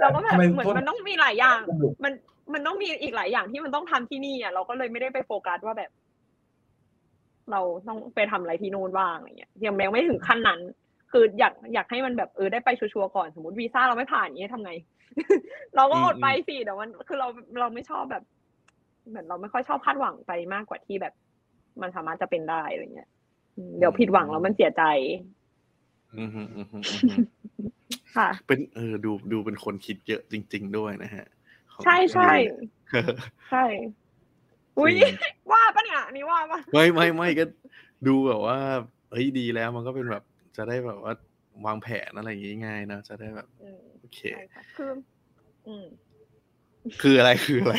[0.00, 2.12] เราก็แบบทำไมเหมือนโทษมันต้องมีหลายอย่างสนุกมัน
[2.52, 5.90] มันต้องมีอีกหลายอย่างที่มันต้องทำที่นี่อะเราก็เลยไม่ได้ไปโฟกัสว่าแบบ
[7.50, 10.60] เราต้องไปทำอะไรที่นู่นบ้างอะไรเงี้ยยังยังไม่ถึงขั้นนั้น
[11.12, 14.72] คืออยากอยากให้มันแบบเออได้ไปชัวร์ๆก่อนสมมติวีซ่าเราไม่ผ่านอย่างเงี้ยทำไง
[15.76, 17.28] เราก็อดไปสิแต่มันคือเรา
[17.60, 18.24] เราไม่ชอบแบบ
[19.08, 21.14] เหมือนเราไม่ค่อยชอบคาดหวังไปมากกว่าที่แบบ
[21.82, 23.08] มันสามารถจะเป็นได้อะไรเงี้ย
[23.56, 24.82] อืมเดี๋ยวผิดหวังแล้วมันเสียใจ
[26.18, 27.14] อืมฮึอืมฮึอืมฮึ
[28.16, 31.26] ค่ะ เป็นเออดูดูเป็นคนคิดเยอะจริง ๆ ด้วยนะฮะ
[31.72, 32.30] ของใช่ใช่
[32.90, 33.10] เออ
[33.50, 33.64] ใช่
[34.78, 37.44] อุ้ยจริงว่าปะเนี่ยอันนี้ว่าปะไม่ไม่ไม่ก็
[38.08, 38.58] ดูแบบว่า
[39.10, 40.22] เฮ้ยดีแล้วมันก็เป็นแบบ
[40.56, 41.12] จะได้แบบว่า
[41.66, 44.90] วางแผนอะไรอย่างงี้ง่ายนะจะได้แบบอืมโอเคใช่ค่ะคือ
[45.68, 45.86] อืม
[47.02, 47.74] คืออะไรคืออะไร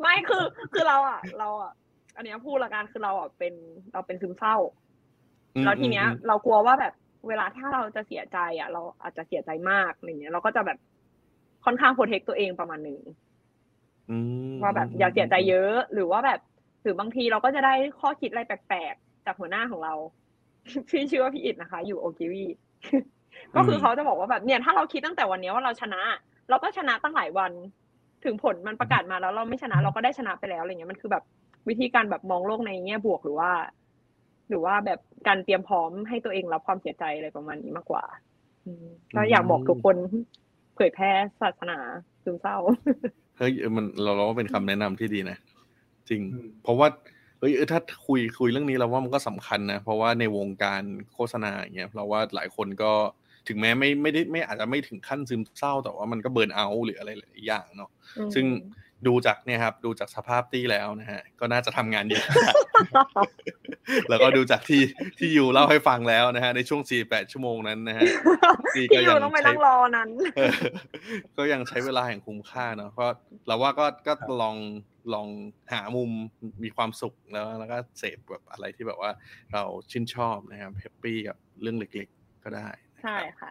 [0.00, 1.72] ไม่คือคือเราอะ เราอะ
[2.16, 3.54] อันเนี้ยพูดละกันคือเราอะเป็น
[3.92, 4.56] เราเป็นซึมเศร้า
[5.56, 6.94] อืมแล้วทีเนี้ยอืมเรากลัวว่าแบบ
[7.28, 10.78] เวลาถ้าเราจะเสียใจ อะ เราอาจจะเสียใจมากอะไรเงี้ย เราก็จะแบบ
[11.64, 13.23] ค่อนข้างโปรเทคตัวเองประมาณหนึ่งอืม
[14.62, 16.40] ว่าแบบอย่าเสียใจเยอะ หรือว่าแบบ
[16.82, 19.94] หรือบางทีเราก็จะได้ข้อคิดอะไรแปลกๆ จากหัวหน้าของเรา
[20.88, 22.44] พี่ชื่อว่าพี่อิดนะคะ อยู่โอกิวี
[23.56, 26.02] ก็คือเขาจะบอกว่าแบบเนี่ยถ้าเราคิดตั้งแต่วันเนี้ยว่าเราชนะ
[26.50, 27.52] เราก็ชนะตั้งหลายวัน
[28.24, 31.24] ถึงผลมันประกาศมาแล้ว เราไม่ชนะเราก็ได้ชนะไปแล้วอะไรเงี้ยมันคือแบบ
[31.68, 33.50] วิธีการแบบมองโลกในแง่บวกหรือว่า
[34.48, 38.04] หรือว่าแบบการเตรียมพร้อมให้ตัวเองรับความเสียใจอะไรประมาณนี้มากกว่า
[38.66, 38.86] อืม
[39.16, 39.96] ก็อยากบอกทุกคน
[40.74, 41.78] เผยแพร่ศาสนา
[42.24, 42.56] ซึมเศร้า
[43.38, 45.38] เฮ้ยเออมันเราเราว่าเป็นคำแนะนำที่ดีนะ
[46.08, 46.88] จริงอืมเพราะว่า
[47.38, 50.82] เฮ้ยเออถ้าคุยคุยเรื่องนี้เราว่ามันก็สำคัญนะเพราะว่าในวงการ
[51.14, 52.92] โฆษณาอย่างเงี้ยเราว่าหลายคนก็
[53.48, 57.90] ถึงแม้ไม่ไม่ได้ไม่อาจจะไม่ถึงขั้นซึมเศร้า แต่ว่ามันก็เบิร์นเอาท์หรืออะไรหลายๆอย่างเนาะ
[58.34, 58.46] ซึ่ง
[59.06, 62.24] ดูจากเนี่ยครับ ดูจากสภาพตี้แล้วนะฮะ ก็น่าจะทำงานเยอะ
[64.08, 64.82] แล้วก็ดูจากที่
[65.18, 68.02] ที่ยูเล่าให้ฟังแล้วนะฮะ ในช่วง 48 ชั่วโมงนั้นนะฮะ
[68.74, 70.52] ที่ก็ที่อยัยู่งต้องไปใช้นั่งรอนั้นเออ
[71.36, 73.06] ก็ยังใช้เวลาแห่งคุ้มค่าเนาะก็
[73.46, 74.56] เราว่าก็ก็ลอง
[75.14, 75.28] ลอง
[75.72, 76.10] หามุม
[76.64, 79.10] มีความสุขแล้ว แล้วก็เสพแบบอะไรที่แบบว่า
[79.52, 83.50] เราชื่นชอบนะครับแฮปปี้กับเรื่องเล็กๆก็ได้นะครับใช่ค่ะ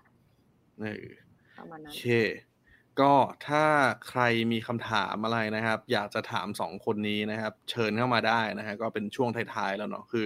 [0.81, 1.05] เออ
[1.57, 2.03] ประมาณโอนั้นเค
[3.01, 3.13] ก็
[3.47, 3.63] ถ้า
[4.09, 4.21] ใคร
[4.51, 10.25] มีคำถามอะไรนะครับ อยากจะถามสองคนนี้นะครับ เชิญเข้ามาได้นะฮะก็เป็นช่วงท้ายๆแล้วเนาะคือ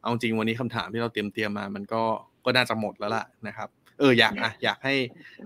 [0.00, 2.02] เอาจริงวันนี้คำถามที่เราเตรียมเตรียมมา มันก็
[2.44, 4.94] ก็น่าจะหมดแล้วล่ะนะครับ เอออยากอะอยากให้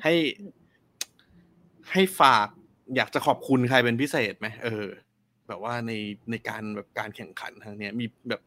[0.03, 0.15] ให้
[1.93, 2.49] ให้ฝาก
[2.97, 4.87] อยากจะขอบคุณใครเป็นพิเศษไหมเออ
[5.49, 5.93] แบบว่าใน
[6.31, 8.43] ในการแบบการแข่งขันครั้งเนี้ย มีแบบ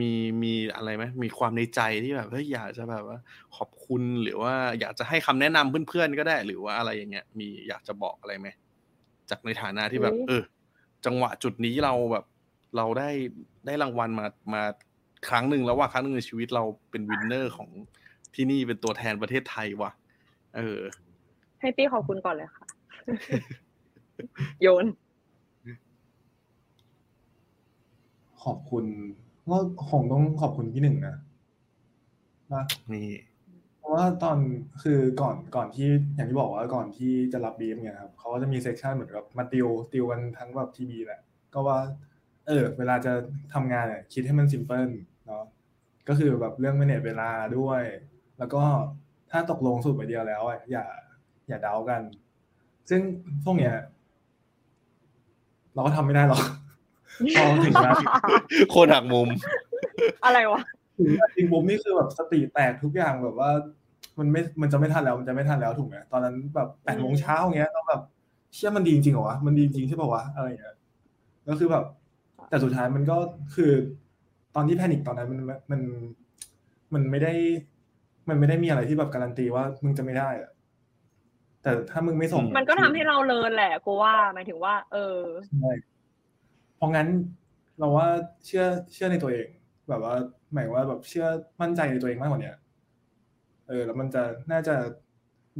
[0.00, 0.10] มี
[0.42, 3.18] มีอะไรไหมมีความในใจที่แบบเฮ้ยอยากจะแบบว่า
[3.56, 8.48] ขอบคุณหรือว่าอยากจะให้คำแนะนำเพื่อนๆก็ได้ หรือว่าอะไรอย่างเงี้ย มีอยากจะบอกอะไรไหม
[9.30, 10.42] จากในฐานะที่แบบอุ๊ยเออ
[11.06, 12.24] จังหวะจุดนี้เราแบบ
[12.76, 13.10] เราได้
[13.66, 14.62] ได้รางวัลมามา
[15.28, 17.68] ครั้งหนึ่งแล้วว่าครั้งหนึ่งในชีวิตเราเป็นวินเนอร์ของ
[18.34, 19.92] ที่นี่เป็นตัวแทนประเทศไทยว่ะ
[20.56, 20.80] เออ
[21.60, 22.66] ให้ตี้ขอบคุณก่อนเลยค่ะ
[24.62, 24.86] โยน
[28.42, 28.84] ขอบคุณ
[29.50, 29.58] ก็
[29.90, 31.16] คงต้องขอบคุณพี่หนึ่งนะ
[32.50, 32.62] ว่า
[32.92, 33.10] นี่
[33.78, 34.38] เพราะว่าตอน
[34.82, 41.20] คือก่อนก่อนที่อย่างที่บอกว่าก่อนที่จะรับบีฟเนี่ยครับเขาก็จะมีเซสชันเหมือนกับมาติวติวกันทั้งแบบทีบีแหละ
[41.54, 41.78] ก็ว่า
[42.46, 43.12] เออ เวลาจะ
[43.54, 44.90] ทำงานเนี่ยคิดให้มันซิมเพิล
[45.26, 45.44] เนาะ
[46.08, 47.82] ก็คือแบบเรื่อง manage เวลาด้วย
[48.38, 48.62] แล้วก็
[49.30, 50.84] ถ้าตกลงสูตรไปเดียวแล้วอะอย่า
[51.48, 52.02] อย่าเดากัน
[52.90, 53.00] ซึ่ง
[53.44, 53.74] พวกเนี้ย
[55.74, 56.42] เราก็ทำไม่ได้หรอก
[57.36, 57.94] พอถึงนะ
[58.70, 59.28] โคตรหักมุม
[60.24, 60.60] อะไรวะ
[60.98, 63.50] ถึงจริงบุมนี่คือแบบสติแตกทุกอย่างแบบว่า
[64.18, 68.02] มันไม่มันจะไม่ทันแล้วมันจะไม่ทันแล้วถูกไหมตอนนั้นแบบแปดโมงเช้าเงี้ยต้องแบบ
[68.54, 70.76] เชื่อมันดีจริงเหรอวะมันดีจริงใช่ป่าวะอะไรอย่างเงี้ย
[71.48, 71.84] ก็คือแบบ
[72.48, 73.16] แต่สุดท้ายมันก็
[73.54, 73.72] คือ
[74.54, 75.40] ตอนที่แพนิคตอนนั้นมัน
[75.70, 75.80] มัน
[76.94, 77.32] มันไม่ได้
[78.28, 80.50] มันไม่ได้มีอะไรที่แบบการันตีว่ามึงจะไม่ได้อะ
[81.62, 85.18] แต่ถ้ามึงไม่ส่ง มันก็ทำให้เราเลินแหละกูว่าหมายถึงว่า เออ
[85.60, 85.91] ใช่เพ
[86.82, 87.08] ราะงั้น
[87.78, 88.06] เราว่า
[88.46, 89.48] เชื่อเชื่อในตัวเอง
[89.88, 90.14] แบบว่า
[90.52, 91.26] หมายว่าแบบเชื่อ
[91.60, 92.52] มั่นใจในตัวเองมากกว่านี้
[93.68, 94.22] เออ แล้วมันจะ
[94.52, 94.74] น่าจะ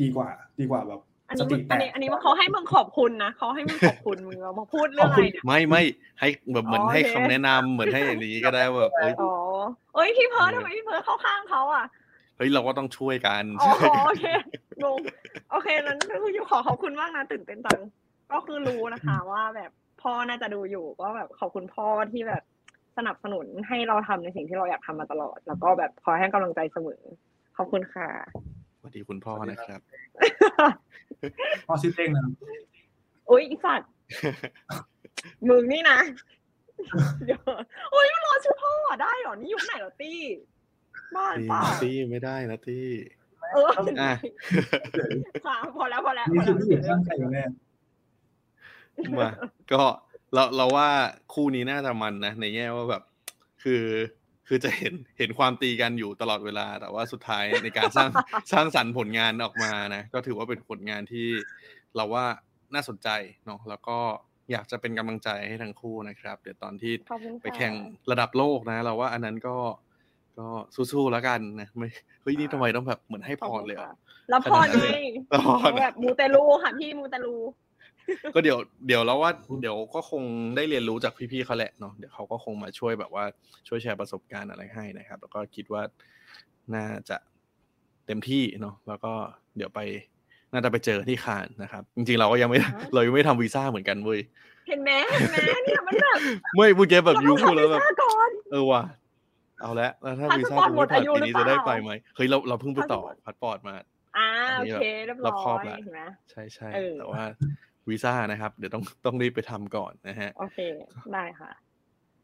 [0.01, 0.29] ดีกว่า
[0.61, 5.83] ดีกว่าแบบอันสนี้ติมึงแตอันนี้อันนี้ว่าเขาให้มึงขอบคุณนะเขาให้มึงขอบคุณมึงเอมาพูดเรื่องอะไรเนี่ยไม่ไม่
[6.20, 9.33] ให้แบบเหมือนให้คคำแนะนำเหมือนให้อย่างนี้ก็ได้แบบเฮ้ยอ๋อ
[9.95, 11.85] เอ้ยพี่เพิร์ดทำไมพี่เพิร์ดเข้าข้างเขาอะ
[12.37, 13.70] เฮ้ยเราก็ต้องช่วยกันอ๋อ
[14.07, 14.25] โอเค
[14.85, 14.99] งง
[15.51, 17.81] โอเคนั้นคืออยู่ขอขอบคุณมากนะตื่นเต้นจัง
[18.33, 19.70] ก็คือรู้นะคะว่าแบบ
[20.03, 22.42] พ่อน่าจะดูอยู่ ก็แบบขอบคุณพ่อที่แบบ
[22.96, 27.03] สนับสนุนให้เราทำในสิ่งที่เราอยากทำมาตลอด แล้วก็แบบคอยให้กำลังใจเสมอ
[27.57, 28.09] ขอบคุณค่ะ
[28.78, 29.80] สวัสดีคุณพ่อนะครับ
[31.66, 32.32] พอชื่อเต้งนะครับ
[33.30, 33.90] อุ้ยอีสัตว์
[35.48, 35.98] มึงนี่นะ
[37.24, 37.40] เดี๋ยว
[37.90, 38.72] โอ้ยมันรอชื่อพ่อ
[39.03, 40.20] ได้เหรอ นี่ยุคไหนเหรอตี้
[41.16, 42.88] บ้านตี้เปล่าตี้ไม่ได้นะตี้
[43.53, 43.74] เอออะ
[45.46, 47.44] ค่ะพอแล้วพอแล้วนี่พอคือแล้วผู้หญิงข้างใครอยู่แน่
[49.18, 49.30] มา
[49.72, 49.82] ก็
[50.34, 50.88] เราเราว่า
[51.34, 53.03] คู่นี้น่าจะมันนะในแง่ว่าแบบ
[53.62, 53.84] คือ
[54.49, 58.11] คือจะเห็นเห็นความตีกันอยู่ตลอดเวลา แต่ว่าสุดท้ายในการสร้าง
[58.53, 61.28] สร้างสรรค์ผลงานออกมานะก็ถือว่าเป็นผลงานที่
[61.97, 62.26] เราว่า
[62.74, 63.09] น่าสนใจ
[63.47, 63.99] เนาะแล้วก็
[64.53, 67.74] อยากจะเป็นกำลังใจให้ทั้งคู่นะครับ เดี๋ยวตอนที่ขอบคุณค่ะไปแข่ง
[68.11, 69.57] ระดับโลกนะ เราว่าอันนั้นก็
[70.38, 70.47] ก็
[70.93, 71.88] สู้ๆแล้วกันนะไม่
[72.22, 74.86] เฮ้ยนี่ทำไมต้องแบบเหมือนให้พรเลยเหรขอะบคุณค่ะแล้วพรไง
[75.30, 77.34] แล้วพรแบบมูเตลูค่ะพี่มูเตลู
[78.34, 79.30] ก็เดี๋ยวเดี๋ยวเราว่า
[79.61, 80.22] เดี๋ยวก็คง
[80.57, 83.24] ได้เรียนรู้จากพี่ๆเขาแหละเนาะเดี๋ยวเขาก็คงมาช่วยแบบว่า
[83.68, 85.82] ช่วยแชร์ประสบการณ์อะไรให้นะครับ แล้วก็คิดว่า
[86.74, 87.16] น่าจะ
[88.07, 89.12] เต็มที่เนาะแล้วก็
[89.57, 89.80] เดี๋ยวไป
[90.53, 92.59] น่าจะไปเจอที่คานนะครับ จริงๆเราก็ยังไม่
[92.94, 94.20] เรายังไม่ทำวีซ่าเหมือนกันเว้ย
[94.68, 96.18] เห็นไหมเห็นไหมเนี่ยมันแบบ
[96.57, 98.82] ไม่พูดแกแบบเรายูต้องพูดทำแล้ววีแบบซ่าก่อนเออว่ะ
[99.61, 103.74] เอาละแล้วถ้าพาสวีปซ่าอร์ตกูหมไม่ดผ่านอายุปีนี้จะได้หรือเปไปล่าไหมเฮ้ยเราเราเพิ่งไปต่อพาสปอร์ตพาสปอร์ตมา
[104.16, 104.26] อ่า
[104.59, 106.00] อันโอนี้เคแบบเรียบรร้อบครอบอยละเห็นไหม
[106.30, 107.22] ใช่ใช่เออแต่ว่า
[107.89, 110.59] วีซ่านะครับ เดี๋ยวต้องต้องรีบไปทำก่อนนะฮะ โอเค
[111.12, 111.51] ได้ค่ะ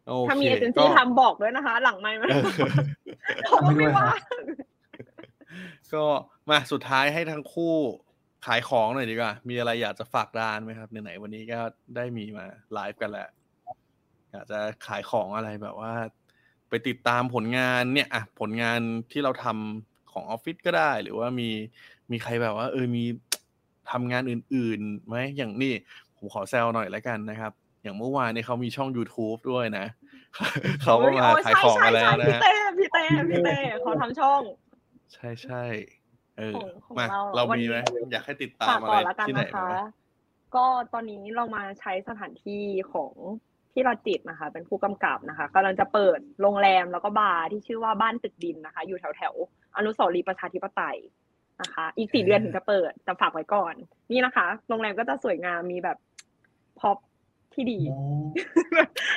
[0.07, 2.45] โอถ้าเคมีเอเจนก็ซี่ทำบอกด้วยนะคะ หลังไม่ไม่เออ
[3.47, 4.09] เขาก็ไม่ว่า
[5.93, 6.05] ก็
[6.51, 7.75] มาสุดท้ายให้ทั้งคู่
[8.47, 11.59] ขายของหน่อยดีกว่า มีอะไรอยากจะฝากร้านไหมครับไหนๆวันนี้ก็
[11.97, 13.29] ได้มีมาไลฟ์กันแล้ว
[14.33, 15.93] อยากจะขายของอะไรแบบว่า
[16.69, 18.81] ไปติดตามผลงานเนี่ยอะผลงาน
[19.13, 21.51] ที่เราทำของออฟฟิศก็ได้ หรือว่ามี
[22.11, 23.05] มีใครแบบว่า เออมี
[23.91, 25.72] ทำงานอื่นๆไหมอย่างนี่
[26.16, 29.86] ผมขอแซวหน่อยแล้วกันนะครับ อย่างเมื่อวานเนี่ยเขามีช่อง YouTube ด้วยนะ
[30.82, 34.43] เขาก็มาโอ้ขายของมาแล้วใช่นะใช่ฮะใช่พี่เต้พี่เต้พี่เต้เขาทำช่อง
[35.12, 35.64] ใช่ใช่
[36.39, 37.78] เออของของมาเราเราวันมีนี้ไหม
[38.12, 39.76] อยากให้ติดตาฝามกอะไรก่อนละกันที่ไหนนะคะบ้างไหม
[40.55, 42.62] ก็ตอนนี้เรามาใช้สถานที่
[42.93, 43.12] ของ
[43.72, 50.99] ที่เราจิตนะคะ เป็นผู้กำกับนะคะกำลังจะเปิดโรงแรมแล้วก็บาร์ที่ชื่อว่าบ้านตึกดินนะคะ อยู่แถวแถวๆอนุสาวรีย์ประชาธิปไตย
[51.63, 53.75] นะคะ อีกสี่เดือนถึงจะเปิดแต่ฝากไว้ก่อน
[54.11, 55.99] นี่นะคะ โรงแรมก็จะสวยงามมีแบบ
[56.81, 56.99] พ็อป
[57.55, 57.99] ที่ดีโอ้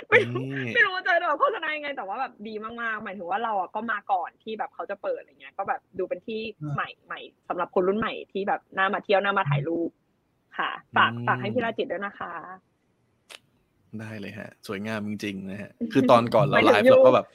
[0.09, 6.39] ไม่รู้นี่ไม่รู้ว่าจะแบบโฆษณายังไง แต่ว่าแบบดีมากๆ หมายถึงว่าเราอะก็มาก่อนที่แบบเขาจะเปิดอะไรเงี้ย ก็แบบดูเป็นที่
[6.73, 7.19] ใหม่ใหม่
[7.49, 9.89] สำหรับคนรุ่นใหม่ที่แบบน่ามาเที่ยวน่ามาถ่ายรูป
[10.57, 12.33] ค่ะ ฝากฝากให้พี่ราจิตด้วยนะคะ
[13.99, 17.25] ได้เลยฮะ สวยงามจริงๆนะฮะ คือตอนก่อนเราหมายไลถึงฟ์เราก็ยูแบบ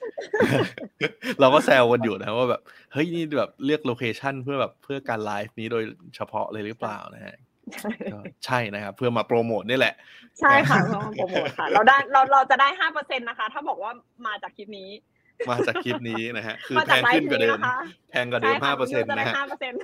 [1.41, 5.85] เราก็แซวกันอยู่นะว่าแบบเฮ้ยนี่แบบเลือก location เพื่อแบบเพื่อการไลฟ์นี้โดย
[6.17, 7.37] เฉพาะเลยหรือเปล่านะฮะ
[8.13, 9.95] ก็ใช่นะครับ เพื่อมาโปรโมทนี่แหละ
[10.41, 13.93] ใช่ค่ะเพราะว่าโปรโมทค่ะ เราได้เราเราจะได้ห้าเปอร์เซ็นต์นะคะ ถ้าบอกว่า
[14.27, 14.91] มาจากคลิปนี้
[15.51, 17.77] มาจากคลิปนี้นะฮะ คือมาแพจากงขึ้นกว่าเดิมนะคะ
[18.11, 19.79] แพงกว่าเดิมห้าเปอร์เซ็นต์จะได้นะฮะห้าเปอร์เซ็นต์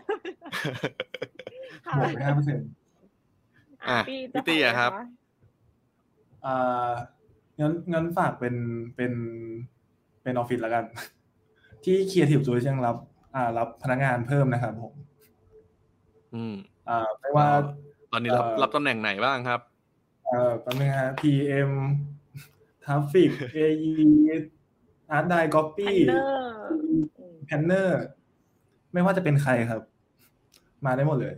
[1.87, 2.67] ค่ะหมดไปห้าเปอร์เซ็นต์
[3.89, 4.91] อะพี่พี่ตี้อะครับ
[6.47, 6.91] อ่า
[7.61, 8.55] งั้นงั้นฝากเป็น
[8.97, 9.13] เป็น
[10.23, 10.85] เป็นออฟฟิศแล้วกัน
[11.85, 12.97] ที่ Creative Solution รับ
[13.35, 14.93] อ่า รับพนักงานเพิ่มนะครับผม
[16.35, 16.55] อืม
[16.89, 17.49] อ่าไม่ว่า
[18.13, 19.61] ตอนนี้รับเอ่อรับตำแหน่งไหนบ้างครับ
[20.27, 21.71] เอ่อแป๊บนึงฮะ PM
[22.85, 23.93] Traffic AE
[25.17, 28.01] Art Di แพ Copy Planner Planner
[28.93, 29.83] ไม่ว่าจะเป็นใครครับ
[30.87, 31.35] มาได้หมดเลย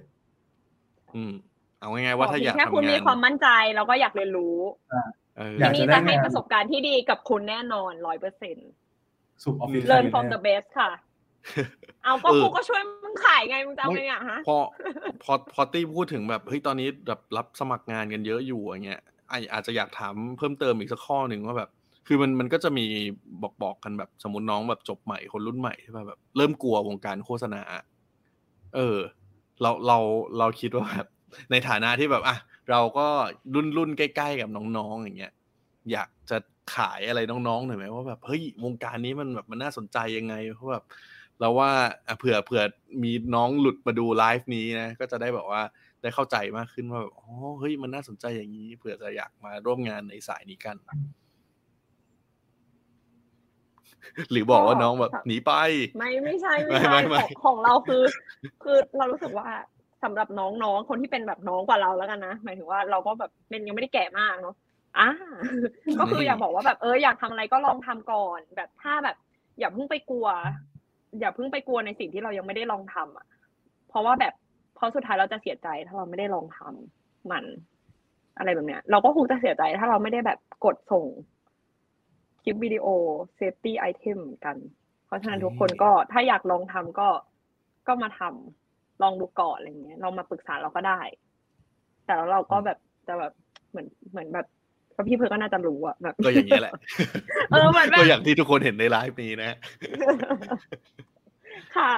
[1.17, 1.33] อืม
[1.85, 4.59] เอาง่ายๆว่าถ้าอยากแค่คุณทำงามีนความมั่นใจแล้วก็อยากเรียนรู้
[5.37, 8.69] เอออยากที่จะนี่ได้จะให้งานประสบการณ์ที่ดีกับคุณแน่นอนร้อยเปอร์เซ็นต์
[9.43, 10.91] สุบออฟฟิศ learn from the best ค่ะ
[12.05, 14.57] เอาก็เออกูก็ช่วยมึงขายไงมึงจะเอาไงอะฮะพอ
[15.23, 21.71] พอพอตี้พูดถึงแบบเฮ้ยตอนนี้แบบรับสมัครงานกันเยอะอยู่อย่างเงี้ยไออาจจะอยากถามเพิ่มเติมอีกสักข้อหนึ่งว่าแบบ
[22.07, 22.87] คือมันมันก็จะมี
[23.43, 27.63] บอกบอกกันแบบสมมติน้องแบบจบใหม่คนรุ่นใหม่ใช่ป่ะแบบ เริ่มกลัววงการโฆษณา
[28.75, 28.99] เออ
[29.61, 29.99] เราเรา
[30.39, 31.09] เราคิดว่าแบบ
[31.51, 32.37] ในฐานะที่แบบอะ
[32.71, 33.07] เราก็
[33.55, 35.33] รุ่นรุ่นใกล้ ๆ กับน้องๆอย่างเงี้ย
[35.93, 36.39] อยากจะ
[36.77, 40.85] ขายอะไรน้องๆหน่อยไหมว่าแบบเฮ้ยวงการนี้มันแบบมันน่าสนใจยังไงเพราะแบบ
[41.41, 41.71] เราว่า
[42.09, 42.63] อะเผื่อเผื่อ
[43.03, 45.63] มีน้องหลุดมาดูไลฟ์นี้นะก็จะได้แบบว่า
[46.03, 47.29] ได้เข้าใจมากขึ้นว่าแบบอ๋อ
[47.61, 50.77] เฮ้ยมันน่าสนใจอย่างนี้ เผื่อจะอยากมาร่วมงานในสายนี้กัน
[54.31, 55.53] หรือบอกว่าน้องแบบหนีไป
[55.99, 58.03] ไม่ไม่ใช่ไม่ไม่ใช่ไม่ไม่ของของเราคือ
[58.65, 59.49] คือเรารู้สึกว่า
[60.05, 64.55] สำหรับน้องๆคนที่เป็นแบบน้องกว่าเราแล้วกันนะหมายถึงว่าเราก็แบบเป็นยังไม่ได้แก่มากเนาะ
[64.99, 65.09] อ่า
[66.01, 69.17] ก็คืออยากบอกว่าแบบเอออยากทำอะไรก็ลองทำก่อน แบบถ้าแบบ
[69.59, 70.27] อย่าเพิ่งไปกลัว
[71.21, 73.27] อย่าเพิ่งไปกลัวในสิ่งที่เรายังไม่ได้ลองทำอะ
[73.89, 74.35] เพราะว่าแบบ
[74.75, 77.45] เพราะสุดท้ายเราจะเสียใจถ้าเราไม่ได้ลองทำมัน
[78.39, 81.07] อะไรแบบเนี้ย เราก็คงจะเสียใจถ้าเราไม่ได้แบบกดส่ง
[82.45, 82.87] คลิปวิดีโอ
[83.37, 84.57] เซฟตี้ไอเทมกัน
[85.07, 87.09] เพราะฉะนั้นทุกคนก็ถ้าอยากลองทำก็
[87.89, 88.64] ก็มาทำ
[89.03, 91.01] ลองดูก่อนอะไรเงี้ยลองมาปรึกษาเราก็ได้
[92.05, 92.79] แต่แล้วเราก็แบบ
[93.09, 93.33] จะแบบ
[93.71, 94.47] เหมือนเหมือนแบบ
[94.93, 96.73] เพราะพี่เพื่อก็น่าจะรู้อะแบบก็อย่างนี้ยแหละ
[97.51, 99.53] เออเหมือนแบบก็อย่างที่ทุกคนเห็นในไลฟ์นี้นะ
[101.77, 101.93] ค่ะ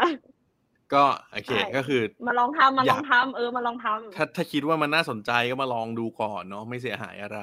[0.95, 7.41] ก็โอเคใช่ก็คือ มาลองทำมาอลยากองทำเออมาลองทำถ้าถ้าคิดว่ามันน่าสนใจก็มาลองดูก่อนเนาะไม่เสียหายอะไร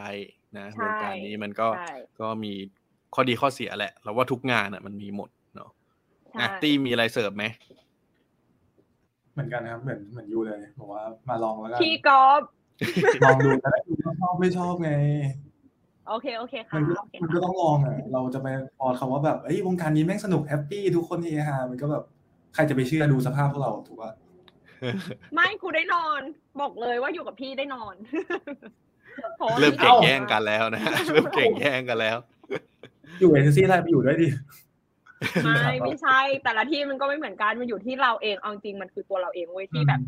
[0.57, 2.53] นะใช่วงการนี้มันก็ใช่ก็มี
[3.13, 5.69] ข้อดีข้อเสียแหละแล้วว่าทุกงานอะ มันมีหมดเนาะ
[6.31, 7.43] ใช่อะตี้มีอะไรเสิร์ฟไหม
[9.33, 12.41] เหมือนกันนะครับเหมือนเหมือนยูเลยบอกว่ามาลองแล้วกันพี่กอล์ฟ
[13.23, 14.91] ลองดูแล้วดูว่าชอบไม่ชอบไง
[16.09, 22.03] โอเคโอเคค่ะมันก็โอเคมันก็ค่ะต้องลองอะเราจะไปพอคำว่าแบบเอ้ยวงการนี้แม่งสนุกแฮปปี้ทุกคนเฮฮามันก็แบบ
[22.53, 24.11] ใครจะไปเชื่อดูสภาพพวกเราถูกป่ะ
[25.33, 26.21] ไม่กูได้นอน
[26.61, 27.95] บอกเลยว่าอยู่กับพี่ได้นอน
[29.39, 32.17] พาะว่าเริ่มพี่เก่งอาแย่งกันแล้วนะเริ่มเก่งแย่งกันแล้ว
[33.19, 34.27] อยู่เอเจนซี่อะไรไปอยู่ด้วยดิ
[35.45, 40.01] ไม่ไม่ใช่ แต่ละที่มันก็ไม่เหมือนกันมันอยู่ที่เราเองเอาจริงมันคือตัวเราเองเว้ยที่แบบ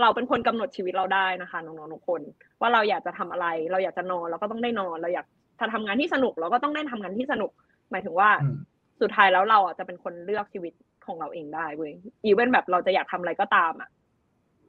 [0.00, 2.20] เราเป็นคนกำหนดชีวิตเราได้นะคะน้องๆทุกคน
[2.60, 5.26] ว่าเราอยากจะทำอะไร เราอยากจะนอนเราก็ต้องได้นอน เราอยาก
[5.58, 7.50] ถ้าทำงานที่สนุกเราก็ต้องได้ทำงานที่สนุก
[7.90, 8.56] หมายถึงว่าอืม
[9.00, 10.74] สุดท้ายแล้วเราอะจะเป็นคนเลือกชีวิต
[11.06, 11.92] ของเราเองได้เว้ย
[12.24, 13.88] อีเวนแบบเราจะอยากทำอะไรก็ตามอะ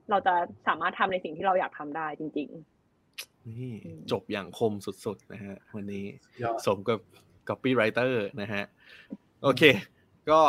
[0.09, 0.33] เราจะ
[0.67, 2.49] สามารถทำในสิ่งที่เราอยากทำได้จริง
[3.47, 4.73] นี่อืมจบอย่างคม
[5.05, 6.05] สุดๆนะฮะ วันนี้
[6.43, 6.99] ยอดสมกับ
[7.49, 8.63] copywriter นะฮะ
[9.43, 9.63] โอเค
[10.29, 10.39] ก็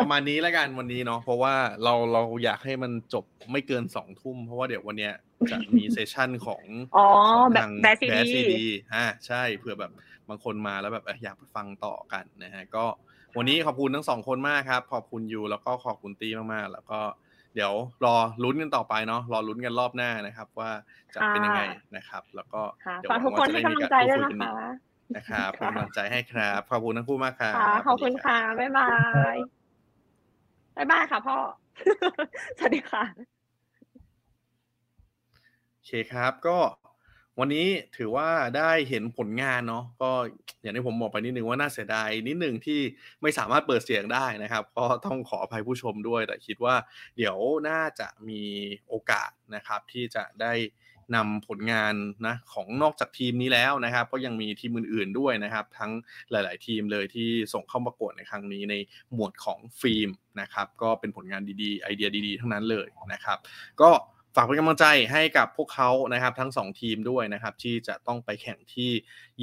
[0.00, 5.12] ประมาณนี้แล้วกันวันนี้เนาะเพราะว่าเราเราอยากให้มันจบไม่เกินสองทุ่ม เพราะว่าเดี๋ยววันเนี้ย
[5.50, 8.52] จะมีเซสชั่นของๆอ๋อของแบบทางแบซี Bad ดี CD
[8.94, 9.92] อ่าใช่เผื่อแบบ
[10.28, 12.84] บางคนมาแล้วแบบเอ้ยอยากไปฟังต่อกันนะฮะ ก็
[13.36, 17.00] วันนี้ขอบคุณทั้งสองคนมากครับ ขอบคุณยูแล้วก็ขอบคุณตีมากๆ แล้วก็
[17.54, 17.72] เดี๋ยว
[18.04, 20.70] รอลุ้นกันต่อไปเนาะรอลุ้นกันรอบหน้านะครับ ว่า
[21.14, 21.62] จะเป็นยังไง
[21.96, 24.70] นะครับ แล้วก็ค่ะเดี๋ยวฝากทุกคนให้กำลังใจด้วยนะคะ
[25.16, 28.90] นะครับเป็นกำลังใจให้ครับ ขอบคุณทั้งคู่มากครับค่ะขอบคุณสวัสดีรับค่ะ บ๊ายบา
[29.34, 29.36] ย
[30.76, 31.38] บ๊ายบายค่ะพ่อ
[32.58, 33.04] สวัสดีค่ะ
[35.72, 36.58] โอเคครับ ก็
[37.38, 40.10] วันนี้ถือว่าได้เห็นผลงานเนาะก็
[40.62, 42.80] อย่างที่ผมบอกไปนิดนึงว่าน่าเสียดายนิดนึงที่
[43.22, 46.74] ไม่สามารถเปิดเสียงได้นะครับ ก็ต้องขออภัยผู้ชมด้วย แต่คิดว่า
[47.16, 47.36] เดี๋ยว
[47.68, 48.42] น่าจะมี
[48.88, 50.52] โอกาสนะครับ ที่จะได้
[51.16, 51.94] นำผลงาน
[52.26, 55.92] นะของนอกจากทีมนี้แล้วนะครับ ก็ยังมีทีมอื่นๆด้วยนะครับ ทั้ง
[56.30, 58.74] หลาย ๆ ทีมเลยที่ส่งเข้าประกวดในครั้งนี้ใน
[59.12, 63.38] หมวดของฟิล์มนะครับ ก็เป็นผลงานดีๆ ไอเดียดีๆ ทั้งนั้นเลยนะครับ
[63.80, 63.90] ก็
[64.34, 68.90] ฝากเป็นกำลังใจให้กับพวกเขานะครับ ทั้ง 2 ทีมด้วยนะครับ ที่จะต้องไปแข่งที่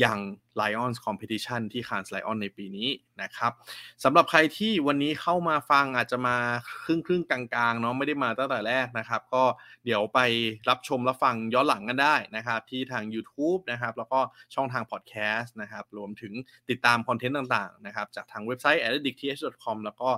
[0.04, 0.20] ยัง
[0.60, 2.90] Lions Competition ที่ Cannes Lion ในปีนี้
[3.22, 3.52] นะครับ
[4.04, 6.38] สำหรับใครที่วันนี้เข้ามาฟังอาจจะมา
[6.84, 9.44] ครึ่งครึ่งๆกลางๆเนาะไม่ได้มาตั้งแต่แรกนะครับ ก็
[9.86, 10.20] เดี๋ยวไป
[10.70, 14.20] รับชมรับฟังย้อนหลังกันได้นะครับ ที่ทาง YouTube นะครับ แล้วก็
[14.56, 16.34] ช่องทางพอดแคสต์นะครับ รวมถึง
[16.70, 20.10] ติดตามคอนเทนต์ต่างๆนะครับ จากทางเว็บไซต์ addictth.com แล้วก็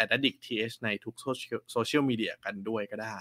[0.00, 3.18] @addictth ในทุกโซเชียลมีเดียกันด้วยก็ได้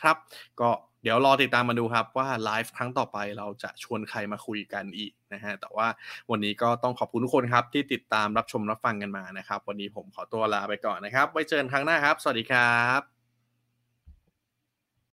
[0.00, 0.16] นะครับ
[0.60, 0.70] ก็
[1.02, 5.86] เดี๋ยวรอติดตามมาดูครับว่าไลฟ์ครั้งต่อไปเราจะชวนใครมาคุยกันอีกนะฮะแต่ว่า
[6.30, 13.19] วันนี้ก็ต้องขอบคุณทุกคนครับ ที่ติดตามรับชมรับฟังกันมานะครับ วันนี้ผมขอตัวลาไปก่อนนะครับ ไว้เจอกันครั้งหน้าครับ สวัสดีครับ